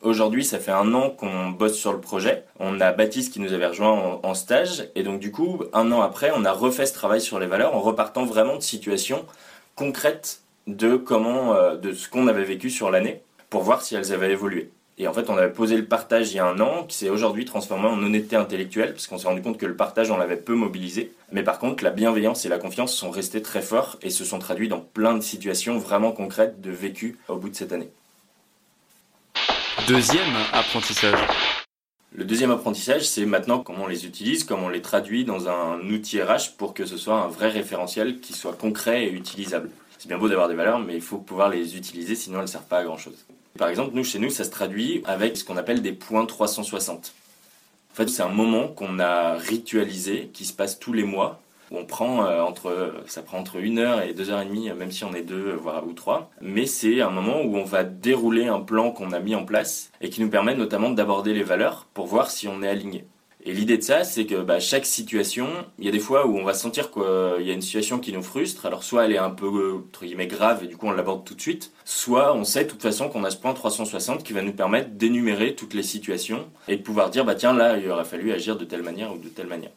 Aujourd'hui, 0.00 0.44
ça 0.44 0.60
fait 0.60 0.70
un 0.70 0.94
an 0.94 1.10
qu'on 1.10 1.48
bosse 1.48 1.76
sur 1.76 1.92
le 1.92 2.00
projet. 2.00 2.44
On 2.60 2.80
a 2.80 2.92
Baptiste 2.92 3.32
qui 3.32 3.40
nous 3.40 3.52
avait 3.52 3.66
rejoint 3.66 4.20
en, 4.22 4.34
stage. 4.34 4.88
Et 4.94 5.02
donc, 5.02 5.18
du 5.18 5.32
coup, 5.32 5.64
un 5.72 5.90
an 5.90 6.02
après, 6.02 6.30
on 6.36 6.44
a 6.44 6.52
refait 6.52 6.86
ce 6.86 6.92
travail 6.92 7.20
sur 7.20 7.40
les 7.40 7.46
valeurs 7.46 7.74
en 7.74 7.80
repartant 7.80 8.24
vraiment 8.24 8.54
de 8.54 8.62
situations 8.62 9.24
concrètes 9.74 10.42
de 10.68 10.96
comment, 10.96 11.54
euh, 11.54 11.76
de 11.76 11.92
ce 11.92 12.08
qu'on 12.08 12.28
avait 12.28 12.44
vécu 12.44 12.70
sur 12.70 12.90
l'année 12.90 13.22
pour 13.50 13.62
voir 13.62 13.82
si 13.82 13.96
elles 13.96 14.12
avaient 14.12 14.30
évolué. 14.30 14.70
Et 14.98 15.06
en 15.08 15.12
fait, 15.12 15.30
on 15.30 15.36
avait 15.36 15.52
posé 15.52 15.76
le 15.76 15.84
partage 15.84 16.32
il 16.32 16.36
y 16.36 16.38
a 16.40 16.46
un 16.46 16.60
an, 16.60 16.84
qui 16.86 16.96
s'est 16.96 17.08
aujourd'hui 17.08 17.44
transformé 17.44 17.86
en 17.86 18.02
honnêteté 18.02 18.36
intellectuelle, 18.36 18.92
parce 18.92 19.06
qu'on 19.06 19.16
s'est 19.16 19.28
rendu 19.28 19.42
compte 19.42 19.56
que 19.56 19.64
le 19.64 19.76
partage, 19.76 20.10
on 20.10 20.18
l'avait 20.18 20.36
peu 20.36 20.54
mobilisé. 20.54 21.12
Mais 21.32 21.44
par 21.44 21.58
contre, 21.58 21.84
la 21.84 21.90
bienveillance 21.90 22.44
et 22.44 22.48
la 22.48 22.58
confiance 22.58 22.94
sont 22.94 23.10
restés 23.10 23.40
très 23.40 23.62
forts 23.62 23.96
et 24.02 24.10
se 24.10 24.24
sont 24.24 24.40
traduits 24.40 24.68
dans 24.68 24.80
plein 24.80 25.14
de 25.14 25.22
situations 25.22 25.78
vraiment 25.78 26.12
concrètes 26.12 26.60
de 26.60 26.70
vécu 26.70 27.16
au 27.28 27.36
bout 27.36 27.48
de 27.48 27.54
cette 27.54 27.72
année. 27.72 27.90
Deuxième 29.86 30.34
apprentissage. 30.52 31.18
Le 32.12 32.24
deuxième 32.24 32.50
apprentissage, 32.50 33.08
c'est 33.08 33.24
maintenant 33.24 33.60
comment 33.60 33.84
on 33.84 33.86
les 33.86 34.04
utilise, 34.04 34.42
comment 34.42 34.66
on 34.66 34.70
les 34.70 34.82
traduit 34.82 35.24
dans 35.24 35.48
un 35.48 35.78
outil 35.88 36.20
RH 36.20 36.56
pour 36.58 36.74
que 36.74 36.84
ce 36.84 36.96
soit 36.96 37.20
un 37.20 37.28
vrai 37.28 37.48
référentiel 37.48 38.18
qui 38.18 38.32
soit 38.32 38.54
concret 38.54 39.04
et 39.04 39.12
utilisable. 39.12 39.70
C'est 39.98 40.08
bien 40.08 40.18
beau 40.18 40.28
d'avoir 40.28 40.48
des 40.48 40.54
valeurs, 40.54 40.78
mais 40.78 40.94
il 40.94 41.00
faut 41.00 41.18
pouvoir 41.18 41.48
les 41.48 41.76
utiliser, 41.76 42.14
sinon 42.14 42.38
elles 42.38 42.42
ne 42.42 42.46
servent 42.46 42.68
pas 42.68 42.78
à 42.78 42.84
grand 42.84 42.96
chose. 42.96 43.26
Par 43.58 43.68
exemple, 43.68 43.90
nous, 43.94 44.04
chez 44.04 44.20
nous, 44.20 44.30
ça 44.30 44.44
se 44.44 44.50
traduit 44.50 45.02
avec 45.04 45.36
ce 45.36 45.44
qu'on 45.44 45.56
appelle 45.56 45.82
des 45.82 45.92
points 45.92 46.24
360. 46.24 47.12
En 47.90 47.94
fait, 47.94 48.08
c'est 48.08 48.22
un 48.22 48.28
moment 48.28 48.68
qu'on 48.68 49.00
a 49.00 49.34
ritualisé, 49.34 50.30
qui 50.32 50.44
se 50.44 50.52
passe 50.52 50.78
tous 50.78 50.92
les 50.92 51.02
mois, 51.02 51.40
où 51.72 51.78
on 51.78 51.84
prend 51.84 52.24
euh, 52.24 52.42
entre, 52.42 52.94
ça 53.06 53.22
prend 53.22 53.38
entre 53.38 53.56
une 53.56 53.80
heure 53.80 54.00
et 54.02 54.14
deux 54.14 54.30
heures 54.30 54.40
et 54.40 54.46
demie, 54.46 54.70
même 54.70 54.92
si 54.92 55.02
on 55.02 55.12
est 55.14 55.22
deux, 55.22 55.52
voire 55.52 55.84
ou 55.84 55.92
trois. 55.92 56.30
Mais 56.40 56.66
c'est 56.66 57.00
un 57.00 57.10
moment 57.10 57.42
où 57.42 57.56
on 57.56 57.64
va 57.64 57.82
dérouler 57.82 58.46
un 58.46 58.60
plan 58.60 58.92
qu'on 58.92 59.10
a 59.10 59.18
mis 59.18 59.34
en 59.34 59.44
place 59.44 59.90
et 60.00 60.10
qui 60.10 60.20
nous 60.20 60.30
permet 60.30 60.54
notamment 60.54 60.90
d'aborder 60.90 61.34
les 61.34 61.42
valeurs 61.42 61.86
pour 61.92 62.06
voir 62.06 62.30
si 62.30 62.46
on 62.46 62.62
est 62.62 62.68
aligné. 62.68 63.04
Et 63.44 63.52
l'idée 63.52 63.78
de 63.78 63.82
ça, 63.82 64.02
c'est 64.02 64.26
que 64.26 64.42
bah, 64.42 64.58
chaque 64.58 64.84
situation, 64.84 65.48
il 65.78 65.84
y 65.84 65.88
a 65.88 65.92
des 65.92 66.00
fois 66.00 66.26
où 66.26 66.36
on 66.36 66.44
va 66.44 66.54
sentir 66.54 66.90
qu'il 66.90 67.46
y 67.46 67.50
a 67.50 67.54
une 67.54 67.62
situation 67.62 68.00
qui 68.00 68.12
nous 68.12 68.22
frustre. 68.22 68.66
Alors 68.66 68.82
soit 68.82 69.04
elle 69.04 69.12
est 69.12 69.18
un 69.18 69.30
peu 69.30 69.76
entre 69.76 70.04
guillemets 70.04 70.26
grave 70.26 70.64
et 70.64 70.66
du 70.66 70.76
coup 70.76 70.86
on 70.88 70.90
l'aborde 70.90 71.24
tout 71.24 71.34
de 71.34 71.40
suite, 71.40 71.72
soit 71.84 72.34
on 72.34 72.44
sait 72.44 72.64
de 72.64 72.70
toute 72.70 72.82
façon 72.82 73.08
qu'on 73.08 73.22
a 73.22 73.30
ce 73.30 73.36
point 73.36 73.54
360 73.54 74.24
qui 74.24 74.32
va 74.32 74.42
nous 74.42 74.52
permettre 74.52 74.90
d'énumérer 74.90 75.54
toutes 75.54 75.74
les 75.74 75.84
situations 75.84 76.46
et 76.66 76.76
de 76.76 76.82
pouvoir 76.82 77.10
dire 77.10 77.24
bah 77.24 77.36
tiens 77.36 77.52
là 77.52 77.78
il 77.78 77.88
aurait 77.90 78.04
fallu 78.04 78.32
agir 78.32 78.56
de 78.56 78.64
telle 78.64 78.82
manière 78.82 79.14
ou 79.14 79.18
de 79.18 79.28
telle 79.28 79.46
manière. 79.46 79.70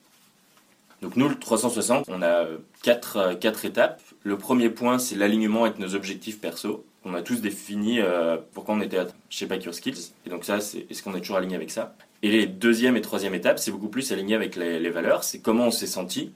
Donc 1.03 1.15
nous 1.15 1.29
le 1.29 1.37
360, 1.37 2.05
on 2.09 2.21
a 2.21 2.45
quatre, 2.83 3.33
quatre 3.39 3.65
étapes. 3.65 4.01
Le 4.23 4.37
premier 4.37 4.69
point 4.69 4.97
c'est 4.97 5.15
l'alignement 5.15 5.65
avec 5.65 5.77
nos 5.77 5.93
objectifs 5.93 6.39
perso. 6.39 6.83
On 7.05 7.13
a 7.13 7.21
tous 7.21 7.41
défini 7.41 7.99
euh, 7.99 8.37
pourquoi 8.53 8.75
on 8.75 8.81
était 8.81 8.99
chez 9.29 9.45
Pack 9.45 9.63
Your 9.63 9.73
Skills. 9.73 10.11
Et 10.25 10.29
donc 10.29 10.45
ça, 10.45 10.57
est-ce 10.57 11.01
qu'on 11.01 11.15
est 11.15 11.19
toujours 11.19 11.37
aligné 11.37 11.55
avec 11.55 11.71
ça? 11.71 11.95
Et 12.23 12.29
les 12.29 12.45
deuxième 12.45 12.95
et 12.95 13.01
troisième 13.01 13.33
étapes, 13.33 13.59
c'est 13.59 13.71
beaucoup 13.71 13.89
plus 13.89 14.11
aligné 14.11 14.35
avec 14.35 14.55
les, 14.55 14.89
valeurs. 14.89 15.23
C'est 15.23 15.39
comment 15.39 15.67
on 15.67 15.71
s'est 15.71 15.87
senti 15.87 16.31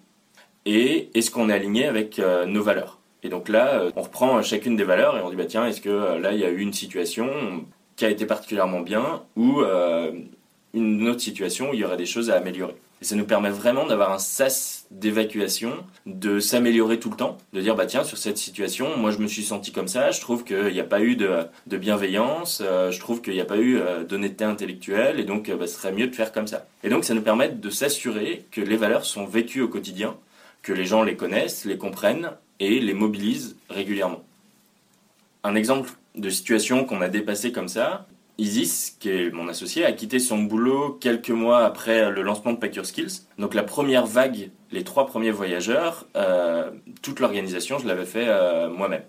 et 0.65 1.09
est-ce 1.13 1.29
qu'on 1.29 1.49
est 1.49 1.53
aligné 1.53 1.85
avec 1.85 2.17
euh, 2.17 2.45
nos 2.45 2.63
valeurs. 2.63 2.99
Et 3.21 3.29
donc 3.29 3.49
là, 3.49 3.81
euh, 3.81 3.91
on 3.95 4.01
reprend 4.01 4.41
chacune 4.41 4.75
des 4.75 4.83
valeurs 4.83 5.15
et 5.17 5.21
on 5.21 5.29
dit 5.29 5.35
bah 5.35 5.45
tiens, 5.45 5.67
est-ce 5.67 5.79
que 5.79 5.89
euh, 5.89 6.19
là 6.19 6.31
il 6.33 6.39
y 6.39 6.45
a 6.45 6.49
eu 6.49 6.59
une 6.59 6.73
situation 6.73 7.27
qui 7.95 8.05
a 8.05 8.09
été 8.09 8.25
particulièrement 8.25 8.81
bien 8.81 9.23
ou 9.35 9.61
une 10.75 11.07
autre 11.07 11.22
situation 11.22 11.69
où 11.69 11.74
il 11.74 11.80
y 11.80 11.86
aurait 11.86 11.98
des 11.98 12.06
choses 12.06 12.30
à 12.30 12.36
améliorer. 12.36 12.75
Et 13.01 13.06
ça 13.06 13.16
nous 13.16 13.25
permet 13.25 13.50
vraiment 13.50 13.86
d'avoir 13.86 14.12
un 14.12 14.19
sas 14.19 14.86
d'évacuation, 14.92 15.74
de 16.06 16.39
s'améliorer 16.39 17.00
tout 17.00 17.10
le 17.10 17.18
temps, 17.18 17.38
de 17.54 17.60
dire 17.60 17.75
bah 17.75 17.86
tiens 17.86 18.04
sur 18.04 18.18
cette 18.18 18.38
situation, 18.38 18.98
moi 18.98 19.12
je 19.12 19.18
me 19.18 19.27
suis 19.27 19.44
senti 19.44 19.72
comme 19.72 19.88
ça, 19.88 20.12
je 20.12 20.22
trouve 20.22 20.44
qu'il 20.44 20.72
n'y 20.72 20.80
a 20.80 20.86
pas 20.86 21.01
eu 21.01 21.16
de, 21.16 21.45
de 21.68 21.77
bienveillance, 21.77 22.62
euh, 22.63 22.92
je 22.92 23.00
trouve 23.00 23.22
qu'il 23.22 23.33
n'y 23.33 23.42
a 23.42 23.45
pas 23.45 23.57
eu 23.57 23.77
euh, 23.77 24.04
d'honnêteté 24.04 24.45
intellectuelle, 24.45 25.19
et 25.19 25.25
donc 25.25 25.50
euh, 25.50 25.57
bah, 25.57 25.68
ce 25.68 25.75
serait 25.75 25.92
mieux 25.92 26.07
de 26.07 26.16
faire 26.16 26.31
comme 26.31 26.48
ça. 26.48 26.68
Et 26.83 26.89
donc 26.89 27.04
ça 27.04 27.13
nous 27.13 27.22
permet 27.22 27.50
de 27.50 27.69
s'assurer 27.69 28.46
que 28.51 28.62
les 28.62 28.77
valeurs 28.77 29.05
sont 29.05 29.25
vécues 29.25 29.62
au 29.62 29.67
quotidien, 29.67 30.15
que 30.62 30.72
les 30.72 30.86
gens 30.86 31.03
les 31.03 31.17
connaissent, 31.17 31.65
les 31.65 31.77
comprennent 31.77 32.32
et 32.60 32.79
les 32.79 32.94
mobilisent 32.94 33.58
régulièrement. 33.70 34.24
Un 35.44 35.55
exemple 35.55 35.91
de 36.15 36.29
situation 36.29 36.86
qu'on 36.86 37.01
a 37.01 37.10
dépassé 37.10 37.51
comme 37.51 37.67
ça, 37.67 38.08
Isis, 38.38 38.98
qui 39.00 39.10
est 39.10 39.32
mon 39.32 39.48
associé, 39.48 39.86
a 39.86 39.92
quitté 39.92 40.20
son 40.20 40.39
boulot 40.39 40.98
quelques 41.00 41.30
mois 41.30 41.65
après 41.65 42.12
le 42.12 42.22
lancement 42.22 42.51
de 42.51 42.58
Pack 42.58 42.75
Your 42.75 42.86
Skills. 42.86 43.27
Donc 43.38 43.54
la 43.54 43.63
première 43.63 44.06
vague, 44.06 44.51
les 44.72 44.84
trois 44.84 45.06
premiers 45.06 45.32
voyageurs, 45.32 46.06
euh, 46.18 46.72
toute 47.01 47.20
l'organisation, 47.20 47.80
je 47.80 47.88
l'avais 47.88 48.06
fait 48.06 48.27
euh, 48.27 48.70
moi-même. 48.70 49.04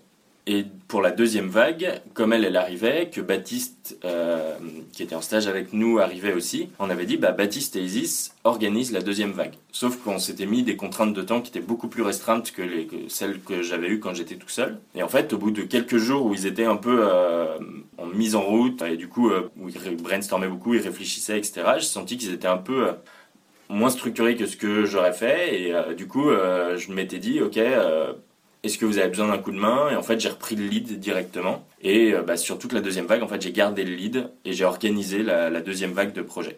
Et 0.49 0.63
pour 0.87 1.01
la 1.01 1.11
deuxième 1.11 1.49
vague, 1.49 1.99
comme 2.13 2.31
elle, 2.31 2.45
elle 2.45 2.55
arrivait, 2.55 3.09
que 3.09 3.19
Baptiste, 3.19 3.97
euh, 4.05 4.55
qui 4.93 5.03
était 5.03 5.13
en 5.13 5.21
stage 5.21 5.45
avec 5.45 5.73
nous, 5.73 5.99
arrivait 5.99 6.31
aussi, 6.31 6.69
on 6.79 6.89
avait 6.89 7.05
dit, 7.05 7.17
bah, 7.17 7.33
Baptiste 7.33 7.75
et 7.75 7.81
Isis 7.81 8.33
organisent 8.45 8.93
la 8.93 9.01
deuxième 9.01 9.33
vague. 9.33 9.55
Sauf 9.73 9.97
qu'on 9.97 10.19
s'était 10.19 10.45
mis 10.45 10.63
des 10.63 10.77
contraintes 10.77 11.13
de 11.13 11.21
temps 11.21 11.41
qui 11.41 11.49
étaient 11.49 11.59
beaucoup 11.59 11.89
plus 11.89 12.01
restreintes 12.01 12.53
que, 12.53 12.61
les, 12.61 12.87
que 12.87 12.95
celles 13.09 13.41
que 13.41 13.61
j'avais 13.61 13.89
eues 13.89 13.99
quand 13.99 14.13
j'étais 14.13 14.35
tout 14.35 14.47
seul. 14.47 14.79
Et 14.95 15.03
en 15.03 15.09
fait, 15.09 15.33
au 15.33 15.37
bout 15.37 15.51
de 15.51 15.63
quelques 15.63 15.97
jours 15.97 16.25
où 16.25 16.33
ils 16.33 16.45
étaient 16.45 16.63
un 16.63 16.77
peu 16.77 16.97
euh, 17.01 17.57
en 17.97 18.05
mise 18.05 18.35
en 18.35 18.43
route, 18.43 18.81
et 18.83 18.95
du 18.95 19.09
coup, 19.09 19.29
euh, 19.29 19.51
où 19.59 19.67
ils 19.67 19.97
brainstormaient 20.01 20.47
beaucoup, 20.47 20.75
ils 20.75 20.81
réfléchissaient, 20.81 21.37
etc., 21.37 21.63
j'ai 21.79 21.81
senti 21.81 22.15
qu'ils 22.17 22.31
étaient 22.31 22.47
un 22.47 22.57
peu... 22.57 22.87
Euh, 22.87 22.93
moins 23.69 23.89
structurés 23.89 24.37
que 24.37 24.45
ce 24.45 24.55
que 24.55 24.85
j'aurais 24.85 25.11
fait 25.11 25.61
et 25.61 25.75
euh, 25.75 25.93
du 25.93 26.07
coup 26.07 26.29
je 26.29 26.89
m'étais 26.93 27.17
dit 27.17 27.41
ok 27.41 27.59
est-ce 28.63 28.77
que 28.77 28.85
vous 28.85 28.97
avez 28.97 29.09
besoin 29.09 29.27
d'un 29.27 29.37
coup 29.37 29.51
de 29.51 29.57
main? 29.57 29.89
Et 29.91 29.95
en 29.95 30.03
fait, 30.03 30.19
j'ai 30.19 30.29
repris 30.29 30.55
le 30.55 30.65
lead 30.65 30.99
directement. 30.99 31.65
Et 31.81 32.13
euh, 32.13 32.21
bah, 32.21 32.37
sur 32.37 32.57
toute 32.59 32.73
la 32.73 32.81
deuxième 32.81 33.05
vague, 33.05 33.23
en 33.23 33.27
fait, 33.27 33.41
j'ai 33.41 33.51
gardé 33.51 33.83
le 33.83 33.95
lead 33.95 34.29
et 34.45 34.53
j'ai 34.53 34.65
organisé 34.65 35.23
la, 35.23 35.61
deuxième 35.61 35.93
vague 35.93 36.13
de 36.13 36.21
projet. 36.21 36.57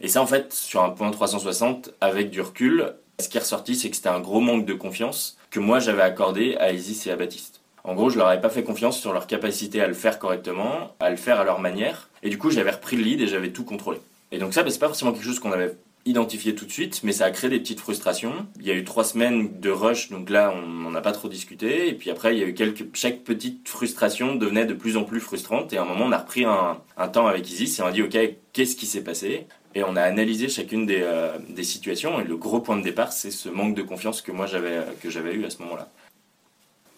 Et 0.00 0.08
ça, 0.08 0.22
en 0.22 0.26
fait, 0.26 0.52
sur 0.52 0.82
un 0.82 0.90
point 0.90 1.10
360, 1.10 1.90
avec 2.00 2.30
du 2.30 2.40
recul, 2.40 2.94
ce 3.18 3.28
qui 3.28 3.36
est 3.36 3.40
ressorti, 3.40 3.74
c'est 3.74 3.90
que 3.90 3.96
c'était 3.96 4.08
un 4.08 4.20
gros 4.20 4.40
manque 4.40 4.64
de 4.64 4.74
confiance 4.74 5.36
que 5.50 5.58
moi 5.58 5.80
j'avais 5.80 6.02
accordé 6.02 6.56
à 6.56 6.72
Isis 6.72 7.06
et 7.06 7.10
à 7.10 7.16
Baptiste. 7.16 7.60
En 7.82 7.94
gros, 7.94 8.10
je 8.10 8.18
leur 8.18 8.28
avais 8.28 8.40
pas 8.40 8.50
fait 8.50 8.62
confiance 8.62 9.00
sur 9.00 9.12
leur 9.12 9.26
capacité 9.26 9.80
à 9.80 9.88
le 9.88 9.94
faire 9.94 10.18
correctement, 10.18 10.94
à 11.00 11.10
le 11.10 11.16
faire 11.16 11.40
à 11.40 11.44
leur 11.44 11.58
manière. 11.58 12.10
Et 12.22 12.28
du 12.28 12.38
coup, 12.38 12.50
j'avais 12.50 12.70
repris 12.70 12.96
le 12.96 13.02
lead 13.02 13.20
et 13.22 13.26
j'avais 13.26 13.50
tout 13.50 13.64
contrôlé. 13.64 13.98
Et 14.30 14.38
donc 14.38 14.52
ça, 14.52 14.62
bah, 14.62 14.70
c'est 14.70 14.78
pas 14.78 14.88
forcément 14.88 15.12
quelque 15.12 15.24
chose 15.24 15.40
qu'on 15.40 15.52
avait 15.52 15.74
identifié 16.08 16.54
tout 16.54 16.64
de 16.64 16.70
suite, 16.70 17.00
mais 17.04 17.12
ça 17.12 17.26
a 17.26 17.30
créé 17.30 17.50
des 17.50 17.60
petites 17.60 17.80
frustrations. 17.80 18.32
Il 18.60 18.66
y 18.66 18.70
a 18.70 18.74
eu 18.74 18.84
trois 18.84 19.04
semaines 19.04 19.60
de 19.60 19.70
rush, 19.70 20.10
donc 20.10 20.30
là, 20.30 20.52
on 20.54 20.66
n'en 20.66 20.94
a 20.94 21.00
pas 21.00 21.12
trop 21.12 21.28
discuté. 21.28 21.88
Et 21.88 21.94
puis 21.94 22.10
après, 22.10 22.34
il 22.34 22.40
y 22.40 22.44
a 22.44 22.46
eu 22.46 22.54
quelques, 22.54 22.94
chaque 22.94 23.24
petite 23.24 23.68
frustration 23.68 24.34
devenait 24.34 24.66
de 24.66 24.74
plus 24.74 24.96
en 24.96 25.04
plus 25.04 25.20
frustrante. 25.20 25.72
Et 25.72 25.78
à 25.78 25.82
un 25.82 25.84
moment, 25.84 26.06
on 26.06 26.12
a 26.12 26.18
repris 26.18 26.44
un, 26.44 26.78
temps 27.08 27.26
avec 27.26 27.48
Isis 27.50 27.78
et 27.78 27.82
on 27.82 27.86
a 27.86 27.92
dit, 27.92 28.02
OK, 28.02 28.18
qu'est-ce 28.52 28.76
qui 28.76 28.86
s'est 28.86 29.04
passé? 29.04 29.46
Et 29.74 29.84
on 29.84 29.96
a 29.96 30.02
analysé 30.02 30.48
chacune 30.48 30.86
des, 30.86 31.02
euh, 31.02 31.38
des 31.48 31.62
situations. 31.62 32.20
Et 32.20 32.24
le 32.24 32.36
gros 32.36 32.60
point 32.60 32.76
de 32.76 32.82
départ, 32.82 33.12
c'est 33.12 33.30
ce 33.30 33.48
manque 33.48 33.74
de 33.74 33.82
confiance 33.82 34.22
que 34.22 34.32
moi, 34.32 34.46
j'avais, 34.46 34.80
que 35.02 35.10
j'avais 35.10 35.34
eu 35.34 35.44
à 35.44 35.50
ce 35.50 35.62
moment-là. 35.62 35.88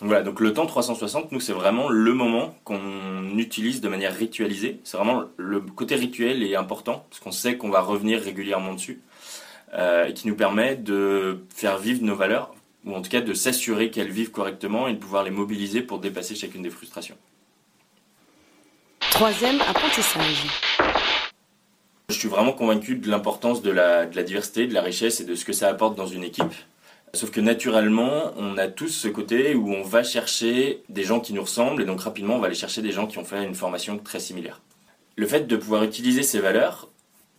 Donc 0.01 0.09
Voilà, 0.09 0.23
donc 0.23 0.41
le 0.41 0.55
temps 0.55 0.65
360, 0.65 1.31
nous, 1.31 1.41
c'est 1.41 1.53
vraiment 1.53 1.91
le 1.91 2.15
moment 2.15 2.55
qu'on 2.65 3.37
utilise 3.37 3.83
de 3.83 3.89
manière 3.89 4.15
ritualisée. 4.15 4.81
C'est 4.83 4.97
vraiment 4.97 5.25
le 5.37 5.61
côté 5.61 5.95
rituel 5.95 6.43
est 6.43 6.57
important, 6.57 7.05
parce 7.11 7.21
qu'on 7.21 7.33
sait 7.33 7.59
qu'on 7.59 7.69
va 7.69 7.83
revenir 7.83 8.21
régulièrement 8.23 8.73
dessus, 8.73 9.03
euh, 9.75 10.07
et 10.07 10.15
qui 10.15 10.27
nous 10.27 10.37
permet 10.37 10.77
de 10.77 11.45
faire 11.55 11.77
vivre 11.77 12.03
nos 12.03 12.15
valeurs, 12.15 12.55
ou 12.87 12.95
en 12.95 13.03
tout 13.03 13.11
cas 13.11 13.21
de 13.21 13.35
s'assurer 13.35 13.91
qu'elles 13.91 14.11
vivent 14.11 14.31
correctement 14.31 14.89
et 14.89 14.95
de 14.95 14.99
pouvoir 14.99 15.23
les 15.23 15.31
mobiliser 15.31 15.83
pour 15.83 15.99
dépasser 15.99 16.35
chacune 16.35 16.63
des 16.63 16.71
frustrations. 16.71 17.17
Troisième 19.11 19.61
apprentissage. 19.61 20.47
Je 22.09 22.15
suis 22.15 22.29
vraiment 22.29 22.53
convaincu 22.53 22.95
de 22.95 23.11
l'importance 23.11 23.61
de 23.61 23.71
la, 23.71 24.07
de 24.07 24.17
la 24.17 24.23
diversité, 24.23 24.67
de 24.67 24.73
la 24.73 24.81
richesse 24.81 25.21
et 25.21 25.25
de 25.25 25.35
ce 25.35 25.45
que 25.45 25.53
ça 25.53 25.69
apporte 25.69 25.95
dans 25.95 26.07
une 26.07 26.25
équipe. 26.25 26.55
Sauf 27.13 27.31
que 27.31 27.41
naturellement, 27.41 28.33
on 28.37 28.57
a 28.57 28.69
tous 28.69 28.89
ce 28.89 29.09
côté 29.09 29.55
où 29.55 29.73
on 29.73 29.83
va 29.83 30.05
chercher 30.05 30.83
des 30.89 31.03
gens 31.03 31.19
qui 31.19 31.33
nous 31.33 31.43
ressemblent 31.43 31.83
et 31.83 31.85
donc 31.85 32.01
rapidement 32.03 32.37
on 32.37 32.39
va 32.39 32.47
aller 32.47 32.55
chercher 32.55 32.83
des 32.83 32.93
gens 32.93 33.07
qui 33.07 33.19
ont 33.19 33.25
fait 33.25 33.45
une 33.45 33.55
formation 33.55 33.99
très 33.99 34.21
similaire. 34.21 34.61
Le 35.17 35.27
fait 35.27 35.47
de 35.47 35.57
pouvoir 35.57 35.83
utiliser 35.83 36.23
ces 36.23 36.39
valeurs, 36.39 36.89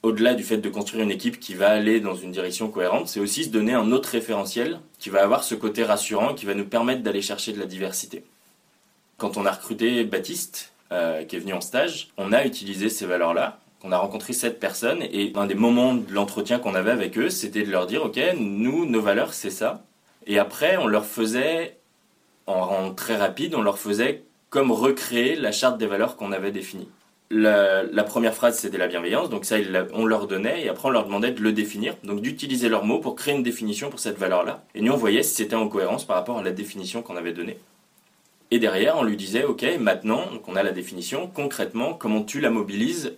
au-delà 0.03 0.33
du 0.33 0.43
fait 0.43 0.57
de 0.57 0.69
construire 0.69 1.03
une 1.03 1.11
équipe 1.11 1.39
qui 1.39 1.53
va 1.53 1.69
aller 1.69 2.01
dans 2.01 2.15
une 2.15 2.31
direction 2.31 2.69
cohérente, 2.69 3.07
c'est 3.07 3.21
aussi 3.21 3.45
se 3.45 3.49
donner 3.49 3.73
un 3.73 3.91
autre 3.91 4.09
référentiel 4.09 4.79
qui 4.99 5.09
va 5.09 5.23
avoir 5.23 5.43
ce 5.43 5.55
côté 5.55 5.83
rassurant 5.83 6.33
qui 6.33 6.45
va 6.45 6.53
nous 6.53 6.65
permettre 6.65 7.01
d'aller 7.01 7.21
chercher 7.21 7.53
de 7.53 7.59
la 7.59 7.65
diversité. 7.65 8.23
Quand 9.17 9.37
on 9.37 9.45
a 9.45 9.51
recruté 9.51 10.03
Baptiste, 10.03 10.73
euh, 10.91 11.23
qui 11.23 11.37
est 11.37 11.39
venu 11.39 11.53
en 11.53 11.61
stage, 11.61 12.09
on 12.17 12.33
a 12.33 12.45
utilisé 12.45 12.89
ces 12.89 13.05
valeurs-là 13.05 13.59
on 13.83 13.91
a 13.91 13.97
rencontré 13.97 14.33
sept 14.33 14.59
personnes 14.59 15.01
et 15.01 15.31
un 15.35 15.45
des 15.45 15.55
moments 15.55 15.95
de 15.95 16.13
l'entretien 16.13 16.59
qu'on 16.59 16.75
avait 16.75 16.91
avec 16.91 17.17
eux, 17.17 17.29
c'était 17.29 17.63
de 17.63 17.71
leur 17.71 17.87
dire, 17.87 18.03
ok, 18.03 18.19
nous, 18.37 18.85
nos 18.85 19.01
valeurs, 19.01 19.33
c'est 19.33 19.49
ça. 19.49 19.83
Et 20.27 20.37
après, 20.37 20.77
on 20.77 20.87
leur 20.87 21.05
faisait, 21.05 21.77
en, 22.45 22.93
très 22.93 23.15
rapide, 23.15 23.55
on 23.55 23.61
leur 23.61 23.79
faisait 23.79 24.23
comme 24.49 24.71
recréer 24.71 25.35
la 25.35 25.51
charte 25.51 25.77
des 25.77 25.87
valeurs 25.87 26.15
qu'on 26.15 26.31
avait 26.31 26.51
définie. 26.51 26.89
La, 27.31 28.03
première 28.03 28.33
phrase, 28.33 28.59
c'était 28.59 28.77
la 28.77 28.87
bienveillance, 28.87 29.29
donc 29.29 29.45
ça, 29.45 29.55
on 29.93 30.05
leur 30.05 30.27
donnait, 30.27 30.65
et 30.65 30.69
après, 30.69 30.89
on 30.89 30.91
leur 30.91 31.05
demandait 31.05 31.31
de 31.31 31.41
le 31.41 31.53
définir, 31.53 31.95
donc 32.03 32.21
d'utiliser 32.21 32.67
leurs 32.67 32.83
mots 32.83 32.99
pour 32.99 33.15
créer 33.15 33.33
une 33.33 33.41
définition 33.41 33.89
pour 33.89 34.01
cette 34.01 34.17
valeur-là. 34.17 34.65
Et 34.75 34.81
nous, 34.81 34.91
on 34.91 34.97
voyait 34.97 35.23
si 35.23 35.35
c'était 35.35 35.55
en 35.55 35.69
cohérence 35.69 36.03
par 36.03 36.17
rapport 36.17 36.37
à 36.37 36.43
la 36.43 36.51
définition 36.51 37.01
qu'on 37.01 37.15
avait 37.15 37.31
donnée. 37.31 37.57
Et 38.51 38.59
derrière, 38.59 38.97
on 38.97 39.03
lui 39.03 39.15
disait, 39.15 39.45
ok, 39.45 39.65
maintenant 39.79 40.25
qu'on 40.43 40.57
a 40.57 40.63
la 40.63 40.73
définition, 40.73 41.31
concrètement, 41.33 41.93
comment 41.93 42.21
tu 42.21 42.41
la 42.41 42.49
mobilises 42.49 43.13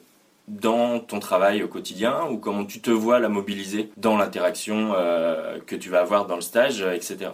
dans 0.48 1.00
ton 1.00 1.20
travail 1.20 1.64
au 1.64 1.68
quotidien 1.68 2.26
ou 2.30 2.38
comment 2.38 2.66
tu 2.66 2.82
te 2.82 2.92
vois 2.92 3.20
la 3.20 3.30
mobiliser 3.30 3.92
dans 3.98 4.18
l'interaction 4.18 4.94
euh, 4.96 5.60
que 5.66 5.76
tu 5.76 5.90
vas 5.90 6.02
avoir 6.02 6.28
dans 6.28 6.36
le 6.36 6.42
stage, 6.42 6.82
euh, 6.82 6.94
etc. 6.94 7.32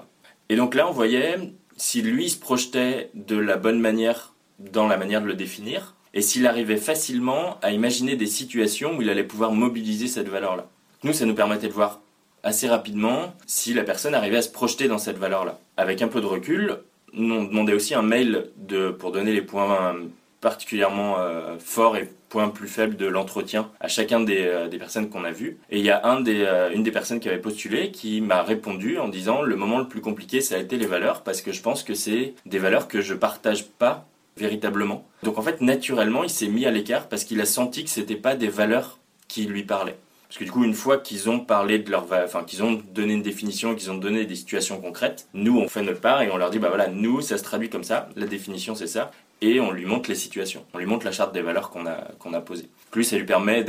Et 0.49 0.55
donc 0.55 0.75
là, 0.75 0.87
on 0.87 0.91
voyait 0.91 1.37
si 1.77 2.01
lui 2.01 2.29
se 2.29 2.39
projetait 2.39 3.09
de 3.13 3.37
la 3.37 3.57
bonne 3.57 3.79
manière 3.79 4.33
dans 4.59 4.87
la 4.87 4.97
manière 4.97 5.21
de 5.21 5.27
le 5.27 5.33
définir 5.33 5.95
et 6.13 6.21
s'il 6.21 6.47
arrivait 6.47 6.77
facilement 6.77 7.57
à 7.61 7.71
imaginer 7.71 8.15
des 8.15 8.27
situations 8.27 8.97
où 8.97 9.01
il 9.01 9.09
allait 9.09 9.23
pouvoir 9.23 9.51
mobiliser 9.53 10.07
cette 10.07 10.27
valeur-là. 10.27 10.67
Nous, 11.03 11.13
ça 11.13 11.25
nous 11.25 11.35
permettait 11.35 11.67
de 11.67 11.73
voir 11.73 12.01
assez 12.43 12.67
rapidement 12.67 13.33
si 13.47 13.73
la 13.73 13.83
personne 13.83 14.15
arrivait 14.15 14.37
à 14.37 14.41
se 14.41 14.49
projeter 14.49 14.87
dans 14.87 14.97
cette 14.97 15.17
valeur-là. 15.17 15.59
Avec 15.77 16.01
un 16.01 16.07
peu 16.07 16.21
de 16.21 16.25
recul, 16.25 16.79
on 17.15 17.43
demandait 17.43 17.73
aussi 17.73 17.93
un 17.93 18.01
mail 18.01 18.49
pour 18.97 19.11
donner 19.11 19.33
les 19.33 19.41
points 19.41 19.95
particulièrement 20.41 21.19
euh, 21.19 21.58
forts 21.60 21.98
et 21.98 22.10
point 22.29 22.50
plus 22.50 22.67
faible 22.67 22.96
de 22.96 23.05
l'entretien 23.05 23.69
à 23.79 23.88
chacun 23.88 24.19
des, 24.19 24.41
euh, 24.41 24.67
des 24.67 24.77
personnes 24.77 25.10
qu'on 25.10 25.24
a 25.24 25.31
vues. 25.31 25.58
Et 25.69 25.79
il 25.79 25.86
y 25.86 25.89
a 25.89 26.01
euh, 26.05 26.69
une 26.74 26.84
des 26.84 26.91
personnes 26.91 27.19
qui 27.19 27.27
avait 27.27 27.39
postulé 27.39 27.91
qui 27.91 28.22
m'a 28.22 28.43
répondu 28.43 29.00
en 29.00 29.08
disant 29.08 29.41
le 29.41 29.55
moment 29.55 29.79
le 29.79 29.88
plus 29.88 30.01
compliqué 30.01 30.41
ça 30.41 30.55
a 30.55 30.60
été 30.60 30.77
les 30.77 30.86
valeurs 30.86 31.24
parce 31.24 31.41
que 31.41 31.51
je 31.51 31.62
pense 31.62 31.84
que 31.84 31.93
c'est 31.93 32.34
des 32.46 32.60
valeurs 32.60 32.88
que 32.88 33.01
je 33.01 33.13
partage 33.13 33.65
pas 33.67 34.05
véritablement. 34.38 35.05
Donc 35.24 35.38
en 35.38 35.41
fait 35.41 35.62
naturellement 35.62 36.24
il 36.24 36.29
s'est 36.29 36.48
mis 36.48 36.65
à 36.65 36.72
l'écart 36.72 37.08
parce 37.08 37.24
qu'il 37.24 37.41
a 37.41 37.46
senti 37.46 37.84
que 37.84 37.89
c'était 37.89 38.15
pas 38.15 38.36
des 38.36 38.48
valeurs 38.48 39.00
qui 39.27 39.46
lui 39.46 39.63
parlaient. 39.63 39.98
Parce 40.29 40.38
que 40.38 40.43
du 40.43 40.51
coup, 40.51 40.63
une 40.63 40.75
fois 40.75 41.00
qu'ils 41.00 41.27
ont 41.27 41.39
parlé 41.39 41.79
de 41.79 41.89
leur, 41.89 42.05
enfin, 42.12 42.43
qu'ils 42.43 42.62
ont 42.62 42.79
donné 42.93 43.13
une 43.13 43.24
définition, 43.24 43.74
qu'ils 43.74 43.89
ont 43.89 43.98
donné 43.98 44.25
des 44.25 44.36
situations 44.36 44.79
concrètes, 44.79 45.27
nous, 45.34 45.58
on 45.58 45.67
fait 45.67 45.81
notre 45.81 46.01
part 46.01 46.22
et 46.22 46.29
on 46.29 46.38
leur 46.38 46.51
dit, 46.51 46.60
bah 46.60 46.69
voilà, 46.69 46.88
nous, 46.88 47.22
ça 47.22 47.39
se 47.39 47.43
traduit 47.43 47.67
comme 47.67 47.84
ça, 47.84 48.10
la 48.15 48.27
définition, 48.27 48.75
c'est 48.75 48.86
ça 48.86 49.10
et 49.41 49.60
on 49.60 49.72
lui 49.72 49.86
montre 49.86 50.10
les 50.10 50.15
situations. 50.15 50.65
On 50.74 50.77
lui 50.77 50.86
montre 50.86 51.05
la 51.05 51.12
charte 51.12 51.34
des 51.34 51.41
valeurs 51.41 51.69
qu'on 51.69 51.86
a, 51.86 52.12
qu'on 52.19 52.34
a 52.34 52.41
posée. 52.41 52.69
Plus 52.91 53.03
ça 53.03 53.17
lui 53.17 53.25
permet, 53.25 53.65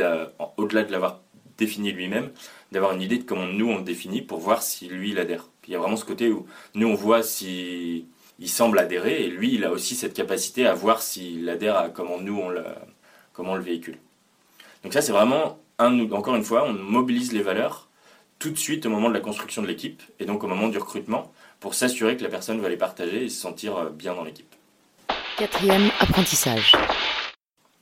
au-delà 0.57 0.85
de 0.85 0.93
l'avoir 0.93 1.21
défini 1.59 1.93
lui-même, 1.93 2.31
d'avoir 2.73 2.93
une 2.93 3.03
idée 3.03 3.19
de 3.19 3.25
comment 3.25 3.47
nous 3.47 3.69
on 3.69 3.77
le 3.77 3.83
définit 3.83 4.23
pour 4.23 4.39
voir 4.39 4.63
si 4.63 4.89
lui 4.89 5.11
il 5.11 5.19
adhère. 5.19 5.49
il 5.67 5.73
y 5.73 5.77
a 5.77 5.79
vraiment 5.79 5.97
ce 5.97 6.05
côté 6.05 6.31
où 6.31 6.47
nous 6.75 6.89
on 6.89 6.95
voit 6.95 7.23
si 7.23 8.07
il 8.39 8.49
semble 8.49 8.79
adhérer 8.79 9.25
et 9.25 9.29
lui 9.29 9.55
il 9.55 9.65
a 9.65 9.71
aussi 9.71 9.95
cette 9.95 10.15
capacité 10.15 10.67
à 10.67 10.73
voir 10.73 11.03
s'il 11.03 11.49
adhère 11.49 11.77
à 11.77 11.91
comment 11.91 12.19
nous 12.19 12.39
on 12.39 12.49
le, 12.49 12.65
comment 13.35 13.55
le 13.55 13.63
véhicule. 13.63 13.99
Donc 14.83 14.95
ça 14.95 15.03
c'est 15.03 15.13
vraiment, 15.13 15.59
un, 15.79 16.11
encore 16.13 16.35
une 16.35 16.45
fois, 16.45 16.65
on 16.67 16.73
mobilise 16.73 17.33
les 17.33 17.43
valeurs 17.43 17.89
tout 18.39 18.51
de 18.51 18.59
suite 18.59 18.87
au 18.87 18.91
moment 18.91 19.11
de 19.11 19.15
la 19.15 19.21
construction 19.21 19.61
de 19.61 19.67
l'équipe 19.67 20.03
et 20.19 20.25
donc 20.25 20.43
au 20.43 20.47
moment 20.47 20.69
du 20.69 20.79
recrutement 20.79 21.31
pour 21.61 21.75
s'assurer 21.75 22.17
que 22.17 22.23
la 22.23 22.31
personne 22.31 22.59
va 22.61 22.71
les 22.71 22.79
partager 22.79 23.25
et 23.25 23.29
se 23.29 23.39
sentir 23.39 23.77
euh, 23.77 23.91
bien 23.91 24.15
dans 24.15 24.25
l'équipe. 24.25 24.55
Quatrième 25.41 25.91
apprentissage. 26.01 26.75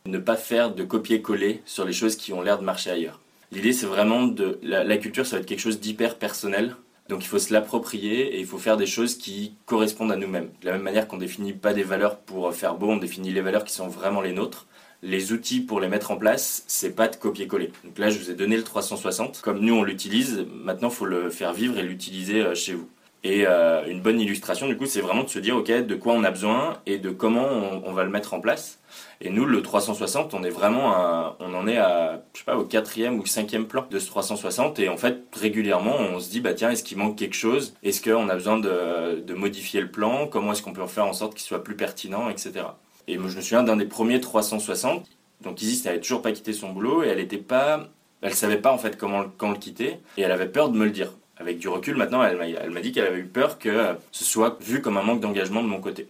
Ne 0.06 0.18
pas 0.18 0.36
faire 0.36 0.72
de 0.72 0.84
copier-coller 0.84 1.60
sur 1.66 1.84
les 1.84 1.92
choses 1.92 2.14
qui 2.14 2.32
ont 2.32 2.40
l'air 2.40 2.60
de 2.60 2.64
marcher 2.64 2.92
ailleurs. 2.92 3.18
L'idée, 3.50 3.72
c'est 3.72 3.86
vraiment 3.86 4.28
de. 4.28 4.60
La, 4.62 4.96
culture, 4.96 5.26
ça 5.26 5.34
va 5.34 5.40
être 5.40 5.48
quelque 5.48 5.58
chose 5.58 5.80
d'hyper 5.80 6.18
personnel. 6.18 6.76
Donc 7.08 7.24
il 7.24 7.26
faut 7.26 7.40
se 7.40 7.52
l'approprier 7.52 8.36
et 8.36 8.38
il 8.38 8.46
faut 8.46 8.58
faire 8.58 8.76
des 8.76 8.86
choses 8.86 9.18
qui 9.18 9.56
correspondent 9.66 10.12
à 10.12 10.16
nous-mêmes. 10.16 10.50
De 10.60 10.66
la 10.66 10.74
même 10.74 10.82
manière 10.82 11.08
qu'on 11.08 11.16
définit 11.16 11.52
pas 11.52 11.74
des 11.74 11.82
valeurs 11.82 12.20
pour 12.20 12.54
faire 12.54 12.76
beau, 12.76 12.90
on 12.90 12.96
définit 12.96 13.32
les 13.32 13.40
valeurs 13.40 13.64
qui 13.64 13.72
sont 13.72 13.88
vraiment 13.88 14.20
les 14.20 14.32
nôtres. 14.32 14.68
Les 15.02 15.32
outils 15.32 15.58
pour 15.60 15.80
les 15.80 15.88
mettre 15.88 16.12
en 16.12 16.16
place, 16.16 16.62
c'est 16.68 16.94
pas 16.94 17.08
de 17.08 17.16
copier-coller. 17.16 17.72
Donc 17.82 17.98
là, 17.98 18.08
je 18.10 18.20
vous 18.20 18.30
ai 18.30 18.34
donné 18.34 18.56
le 18.56 18.62
360. 18.62 19.40
Comme 19.42 19.58
nous, 19.58 19.74
on 19.74 19.82
l'utilise, 19.82 20.46
maintenant, 20.62 20.90
il 20.90 20.94
faut 20.94 21.06
le 21.06 21.28
faire 21.28 21.52
vivre 21.52 21.76
et 21.76 21.82
l'utiliser 21.82 22.40
euh, 22.40 22.54
chez 22.54 22.74
vous. 22.74 22.88
Et 23.24 23.46
euh, 23.46 23.84
une 23.86 24.00
bonne 24.00 24.20
illustration, 24.20 24.68
du 24.68 24.76
coup, 24.76 24.86
c'est 24.86 25.00
vraiment 25.00 25.24
de 25.24 25.28
se 25.28 25.40
dire, 25.40 25.56
OK, 25.56 25.70
de 25.70 25.94
quoi 25.96 26.12
on 26.12 26.22
a 26.22 26.30
besoin 26.30 26.78
et 26.86 26.98
de 26.98 27.10
comment 27.10 27.48
on, 27.84 27.92
va 27.92 28.04
le 28.04 28.10
mettre 28.10 28.32
en 28.32 28.40
place. 28.40 28.78
Et 29.20 29.30
nous, 29.30 29.44
le 29.44 29.60
360, 29.60 30.34
on 30.34 30.44
est 30.44 30.50
vraiment, 30.50 31.34
on 31.40 31.52
en 31.52 31.66
est 31.66 31.78
à, 31.78 32.22
je 32.32 32.38
sais 32.38 32.44
pas, 32.44 32.56
au 32.56 32.64
quatrième 32.64 33.18
ou 33.18 33.26
cinquième 33.26 33.66
plan 33.66 33.84
de 33.90 33.98
ce 33.98 34.06
360. 34.06 34.78
Et 34.78 34.88
en 34.88 34.96
fait, 34.96 35.24
régulièrement, 35.32 35.96
on 35.96 36.20
se 36.20 36.30
dit, 36.30 36.40
bah 36.40 36.54
tiens, 36.54 36.70
est-ce 36.70 36.84
qu'il 36.84 36.96
manque 36.98 37.16
quelque 37.16 37.34
chose? 37.34 37.74
Est-ce 37.82 38.00
qu'on 38.02 38.28
a 38.28 38.34
besoin 38.34 38.58
de, 38.58 39.20
de, 39.20 39.34
modifier 39.34 39.80
le 39.80 39.90
plan? 39.90 40.28
Comment 40.28 40.52
est-ce 40.52 40.62
qu'on 40.62 40.72
peut 40.72 40.82
en 40.82 40.86
faire 40.86 41.06
en 41.06 41.12
sorte 41.12 41.34
qu'il 41.34 41.42
soit 41.42 41.64
plus 41.64 41.76
pertinent, 41.76 42.30
etc. 42.30 42.66
Et 43.08 43.18
moi, 43.18 43.28
je 43.28 43.36
me 43.36 43.42
souviens 43.42 43.64
d'un 43.64 43.76
des 43.76 43.86
premiers 43.86 44.20
360. 44.20 45.04
Donc, 45.42 45.60
Isis 45.60 45.84
n'avait 45.84 46.00
toujours 46.00 46.22
pas 46.22 46.30
quitté 46.30 46.52
son 46.52 46.70
boulot 46.70 47.02
et 47.02 47.08
elle 47.08 47.20
était 47.20 47.36
pas, 47.36 47.88
elle 48.22 48.34
savait 48.34 48.58
pas 48.58 48.72
en 48.72 48.78
fait 48.78 48.96
comment 48.96 49.24
quand 49.36 49.50
le 49.50 49.56
quitter 49.56 49.98
et 50.16 50.22
elle 50.22 50.32
avait 50.32 50.48
peur 50.48 50.68
de 50.68 50.76
me 50.76 50.84
le 50.84 50.90
dire 50.90 51.12
avec 51.38 51.58
du 51.58 51.68
recul, 51.68 51.96
maintenant, 51.96 52.22
elle 52.22 52.70
m'a 52.70 52.80
dit 52.80 52.92
qu'elle 52.92 53.06
avait 53.06 53.20
eu 53.20 53.26
peur 53.26 53.58
que 53.58 53.96
ce 54.12 54.24
soit 54.24 54.58
vu 54.60 54.80
comme 54.80 54.96
un 54.96 55.02
manque 55.02 55.20
d'engagement 55.20 55.62
de 55.62 55.68
mon 55.68 55.80
côté. 55.80 56.08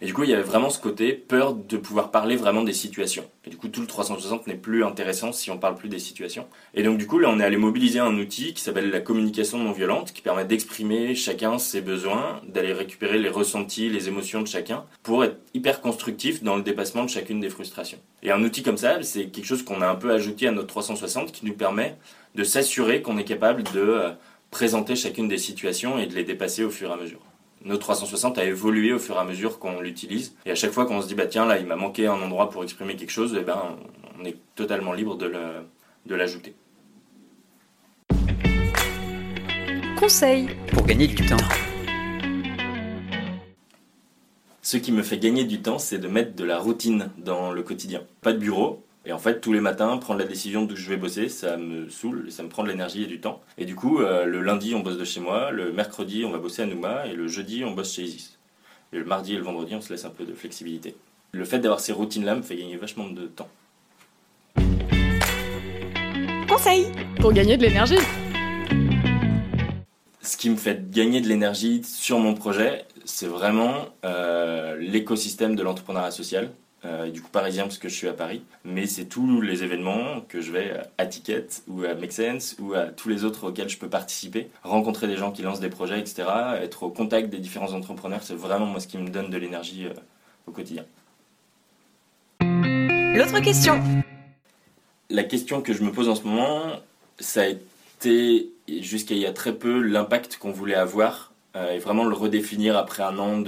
Et 0.00 0.06
du 0.06 0.14
coup, 0.14 0.22
il 0.22 0.30
y 0.30 0.32
avait 0.32 0.42
vraiment 0.42 0.70
ce 0.70 0.78
côté 0.78 1.12
peur 1.12 1.54
de 1.54 1.76
pouvoir 1.76 2.12
parler 2.12 2.36
vraiment 2.36 2.62
des 2.62 2.72
situations. 2.72 3.24
Et 3.44 3.50
du 3.50 3.56
coup, 3.56 3.66
tout 3.66 3.80
le 3.80 3.86
360 3.88 4.46
n'est 4.46 4.54
plus 4.54 4.84
intéressant 4.84 5.32
si 5.32 5.50
on 5.50 5.58
parle 5.58 5.74
plus 5.74 5.88
des 5.88 5.98
situations. 5.98 6.46
Et 6.74 6.84
donc, 6.84 6.98
du 6.98 7.06
coup, 7.08 7.18
là, 7.18 7.28
on 7.30 7.40
est 7.40 7.44
allé 7.44 7.56
mobiliser 7.56 7.98
un 7.98 8.16
outil 8.16 8.54
qui 8.54 8.62
s'appelle 8.62 8.90
la 8.90 9.00
communication 9.00 9.58
non 9.58 9.72
violente, 9.72 10.12
qui 10.12 10.22
permet 10.22 10.44
d'exprimer 10.44 11.16
chacun 11.16 11.58
ses 11.58 11.80
besoins, 11.80 12.40
d'aller 12.46 12.72
récupérer 12.72 13.18
les 13.18 13.28
ressentis, 13.28 13.88
les 13.88 14.06
émotions 14.06 14.40
de 14.40 14.46
chacun, 14.46 14.84
pour 15.02 15.24
être 15.24 15.38
hyper 15.52 15.80
constructif 15.80 16.44
dans 16.44 16.54
le 16.54 16.62
dépassement 16.62 17.04
de 17.04 17.10
chacune 17.10 17.40
des 17.40 17.50
frustrations. 17.50 17.98
Et 18.22 18.30
un 18.30 18.42
outil 18.44 18.62
comme 18.62 18.78
ça, 18.78 19.02
c'est 19.02 19.26
quelque 19.26 19.46
chose 19.46 19.64
qu'on 19.64 19.82
a 19.82 19.88
un 19.88 19.96
peu 19.96 20.12
ajouté 20.12 20.46
à 20.46 20.52
notre 20.52 20.68
360 20.68 21.32
qui 21.32 21.44
nous 21.44 21.54
permet 21.54 21.96
de 22.36 22.44
s'assurer 22.44 23.02
qu'on 23.02 23.18
est 23.18 23.24
capable 23.24 23.64
de 23.64 23.80
euh, 23.80 24.10
présenter 24.50 24.96
chacune 24.96 25.28
des 25.28 25.38
situations 25.38 25.98
et 25.98 26.06
de 26.06 26.14
les 26.14 26.24
dépasser 26.24 26.64
au 26.64 26.70
fur 26.70 26.90
et 26.90 26.92
à 26.92 26.96
mesure. 26.96 27.20
Notre 27.64 27.80
360 27.80 28.38
a 28.38 28.44
évolué 28.44 28.92
au 28.92 28.98
fur 28.98 29.16
et 29.16 29.18
à 29.18 29.24
mesure 29.24 29.58
qu'on 29.58 29.80
l'utilise. 29.80 30.36
Et 30.46 30.50
à 30.50 30.54
chaque 30.54 30.70
fois 30.70 30.86
qu'on 30.86 31.02
se 31.02 31.08
dit, 31.08 31.14
bah 31.14 31.26
tiens, 31.26 31.44
là, 31.44 31.58
il 31.58 31.66
m'a 31.66 31.76
manqué 31.76 32.06
un 32.06 32.20
endroit 32.22 32.50
pour 32.50 32.62
exprimer 32.62 32.96
quelque 32.96 33.10
chose, 33.10 33.36
eh 33.38 33.42
ben, 33.42 33.76
on 34.18 34.24
est 34.24 34.36
totalement 34.54 34.92
libre 34.92 35.16
de 35.16 36.14
l'ajouter. 36.14 36.54
Conseil 39.98 40.48
pour 40.72 40.86
gagner 40.86 41.08
du 41.08 41.26
temps. 41.26 41.36
Ce 44.62 44.76
qui 44.76 44.92
me 44.92 45.02
fait 45.02 45.18
gagner 45.18 45.44
du 45.44 45.60
temps, 45.60 45.78
c'est 45.78 45.98
de 45.98 46.08
mettre 46.08 46.36
de 46.36 46.44
la 46.44 46.58
routine 46.58 47.10
dans 47.18 47.52
le 47.52 47.62
quotidien. 47.62 48.02
Pas 48.20 48.32
de 48.32 48.38
bureau, 48.38 48.84
Et 49.08 49.12
en 49.12 49.18
fait, 49.18 49.40
tous 49.40 49.54
les 49.54 49.60
matins, 49.62 49.96
prendre 49.96 50.20
la 50.20 50.26
décision 50.26 50.66
d'où 50.66 50.76
je 50.76 50.86
vais 50.90 50.98
bosser, 50.98 51.30
ça 51.30 51.56
me 51.56 51.88
saoule, 51.88 52.26
et 52.28 52.30
ça 52.30 52.42
me 52.42 52.50
prend 52.50 52.62
de 52.62 52.68
l'énergie 52.68 53.04
et 53.04 53.06
du 53.06 53.22
temps. 53.22 53.40
Et 53.56 53.64
du 53.64 53.74
coup, 53.74 54.02
euh, 54.02 54.26
le 54.26 54.42
lundi, 54.42 54.74
on 54.74 54.80
bosse 54.80 54.98
de 54.98 55.04
chez 55.04 55.18
moi, 55.18 55.50
le 55.50 55.72
mercredi, 55.72 56.26
on 56.26 56.30
va 56.30 56.36
bosser 56.36 56.60
à 56.60 56.66
Nouma, 56.66 57.06
et 57.06 57.14
le 57.14 57.26
jeudi, 57.26 57.64
on 57.64 57.70
bosse 57.70 57.94
chez 57.94 58.02
Isis. 58.02 58.38
Et 58.92 58.98
le 58.98 59.06
mardi 59.06 59.32
et 59.32 59.38
le 59.38 59.42
vendredi, 59.44 59.74
on 59.74 59.80
se 59.80 59.90
laisse 59.90 60.04
un 60.04 60.10
peu 60.10 60.26
de 60.26 60.34
flexibilité. 60.34 60.94
Le 61.32 61.46
fait 61.46 61.58
d'avoir 61.58 61.80
ces 61.80 61.92
routines-là 61.92 62.34
me 62.34 62.42
fait 62.42 62.56
gagner 62.56 62.76
vachement 62.76 63.08
de 63.08 63.28
temps. 63.28 63.48
Conseil 66.46 66.88
pour 67.18 67.32
gagner 67.32 67.56
de 67.56 67.62
l'énergie. 67.62 67.96
Ce 70.20 70.36
qui 70.36 70.50
me 70.50 70.56
fait 70.56 70.90
gagner 70.90 71.22
de 71.22 71.28
l'énergie 71.28 71.82
sur 71.82 72.18
mon 72.18 72.34
projet, 72.34 72.84
c'est 73.06 73.26
vraiment 73.26 73.86
euh, 74.04 74.76
l'écosystème 74.76 75.56
de 75.56 75.62
l'entrepreneuriat 75.62 76.10
social. 76.10 76.50
Euh, 76.84 77.10
du 77.10 77.20
coup 77.20 77.28
parisien 77.28 77.64
parce 77.64 77.78
que 77.78 77.88
je 77.88 77.94
suis 77.94 78.06
à 78.06 78.12
Paris, 78.12 78.40
mais 78.64 78.86
c'est 78.86 79.06
tous 79.06 79.40
les 79.40 79.64
événements 79.64 80.20
que 80.28 80.40
je 80.40 80.52
vais 80.52 80.80
à 80.96 81.06
Ticket 81.06 81.48
ou 81.66 81.82
à 81.82 81.94
Make 81.94 82.12
Sense 82.12 82.54
ou 82.60 82.72
à 82.74 82.86
tous 82.86 83.08
les 83.08 83.24
autres 83.24 83.48
auxquels 83.48 83.68
je 83.68 83.78
peux 83.78 83.88
participer, 83.88 84.48
rencontrer 84.62 85.08
des 85.08 85.16
gens 85.16 85.32
qui 85.32 85.42
lancent 85.42 85.58
des 85.58 85.70
projets, 85.70 85.98
etc., 85.98 86.28
être 86.62 86.84
au 86.84 86.90
contact 86.90 87.30
des 87.30 87.38
différents 87.38 87.72
entrepreneurs, 87.72 88.22
c'est 88.22 88.36
vraiment 88.36 88.66
moi 88.66 88.78
ce 88.78 88.86
qui 88.86 88.96
me 88.96 89.08
donne 89.08 89.28
de 89.28 89.36
l'énergie 89.36 89.86
euh, 89.86 89.92
au 90.46 90.52
quotidien. 90.52 90.84
L'autre 92.40 93.40
question 93.40 93.82
La 95.10 95.24
question 95.24 95.62
que 95.62 95.72
je 95.72 95.82
me 95.82 95.90
pose 95.90 96.08
en 96.08 96.14
ce 96.14 96.22
moment, 96.22 96.76
ça 97.18 97.42
a 97.42 97.46
été 97.46 98.52
jusqu'à 98.68 99.16
il 99.16 99.20
y 99.20 99.26
a 99.26 99.32
très 99.32 99.52
peu 99.52 99.80
l'impact 99.80 100.36
qu'on 100.36 100.52
voulait 100.52 100.76
avoir 100.76 101.27
et 101.54 101.78
vraiment 101.78 102.04
le 102.04 102.14
redéfinir 102.14 102.76
après 102.76 103.02
un 103.02 103.18
an 103.18 103.38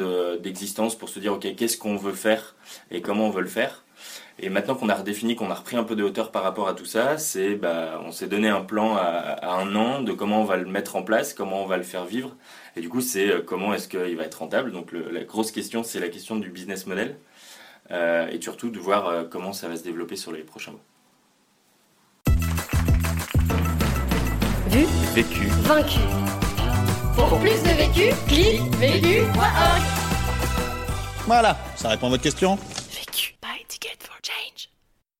d'existence 0.40 0.96
pour 0.96 1.08
se 1.08 1.20
dire 1.20 1.34
ok 1.34 1.54
qu'est-ce 1.54 1.76
qu'on 1.76 1.96
veut 1.96 2.12
faire 2.12 2.56
et 2.90 3.02
comment 3.02 3.26
on 3.26 3.30
veut 3.30 3.42
le 3.42 3.48
faire. 3.48 3.84
Et 4.42 4.48
maintenant 4.48 4.74
qu'on 4.74 4.88
a 4.88 4.94
redéfini, 4.94 5.36
qu'on 5.36 5.50
a 5.50 5.54
repris 5.54 5.76
un 5.76 5.84
peu 5.84 5.94
de 5.94 6.02
hauteur 6.02 6.30
par 6.30 6.42
rapport 6.42 6.66
à 6.66 6.72
tout 6.72 6.86
ça, 6.86 7.18
c'est 7.18 7.56
bah, 7.56 8.00
on 8.06 8.10
s'est 8.10 8.26
donné 8.26 8.48
un 8.48 8.62
plan 8.62 8.96
à, 8.96 9.54
un 9.54 9.76
an 9.76 10.00
de 10.00 10.12
comment 10.12 10.40
on 10.40 10.44
va 10.44 10.56
le 10.56 10.64
mettre 10.64 10.96
en 10.96 11.02
place, 11.02 11.34
comment 11.34 11.62
on 11.62 11.66
va 11.66 11.76
le 11.76 11.82
faire 11.82 12.06
vivre. 12.06 12.34
Et 12.74 12.80
du 12.80 12.88
coup, 12.88 13.02
c'est 13.02 13.28
euh, 13.28 13.42
comment 13.44 13.74
est-ce 13.74 13.86
qu'il 13.86 14.16
va 14.16 14.24
être 14.24 14.36
rentable. 14.36 14.72
Donc 14.72 14.92
la 14.92 15.24
grosse 15.24 15.52
question, 15.52 15.82
c'est 15.82 16.00
la 16.00 16.08
question 16.08 16.36
du 16.36 16.48
business 16.48 16.86
model. 16.86 17.18
Euh, 17.90 18.28
et 18.30 18.40
surtout 18.40 18.70
de 18.70 18.78
voir 18.78 19.28
comment 19.28 19.52
ça 19.52 19.68
va 19.68 19.76
se 19.76 19.82
développer 19.82 20.16
sur 20.16 20.32
les 20.32 20.42
prochains 20.42 20.72
mois. 20.72 20.80
Vu, 24.68 24.86
vécu, 25.14 25.48
vaincu. 25.64 25.98
Pour 27.28 27.38
plus 27.38 27.62
de 27.62 27.76
vécu, 27.76 28.14
clique 28.26 28.74
vécu.org. 28.76 29.82
Voilà, 31.26 31.56
ça 31.76 31.90
répond 31.90 32.06
à 32.06 32.10
votre 32.10 32.22
question 32.22 32.58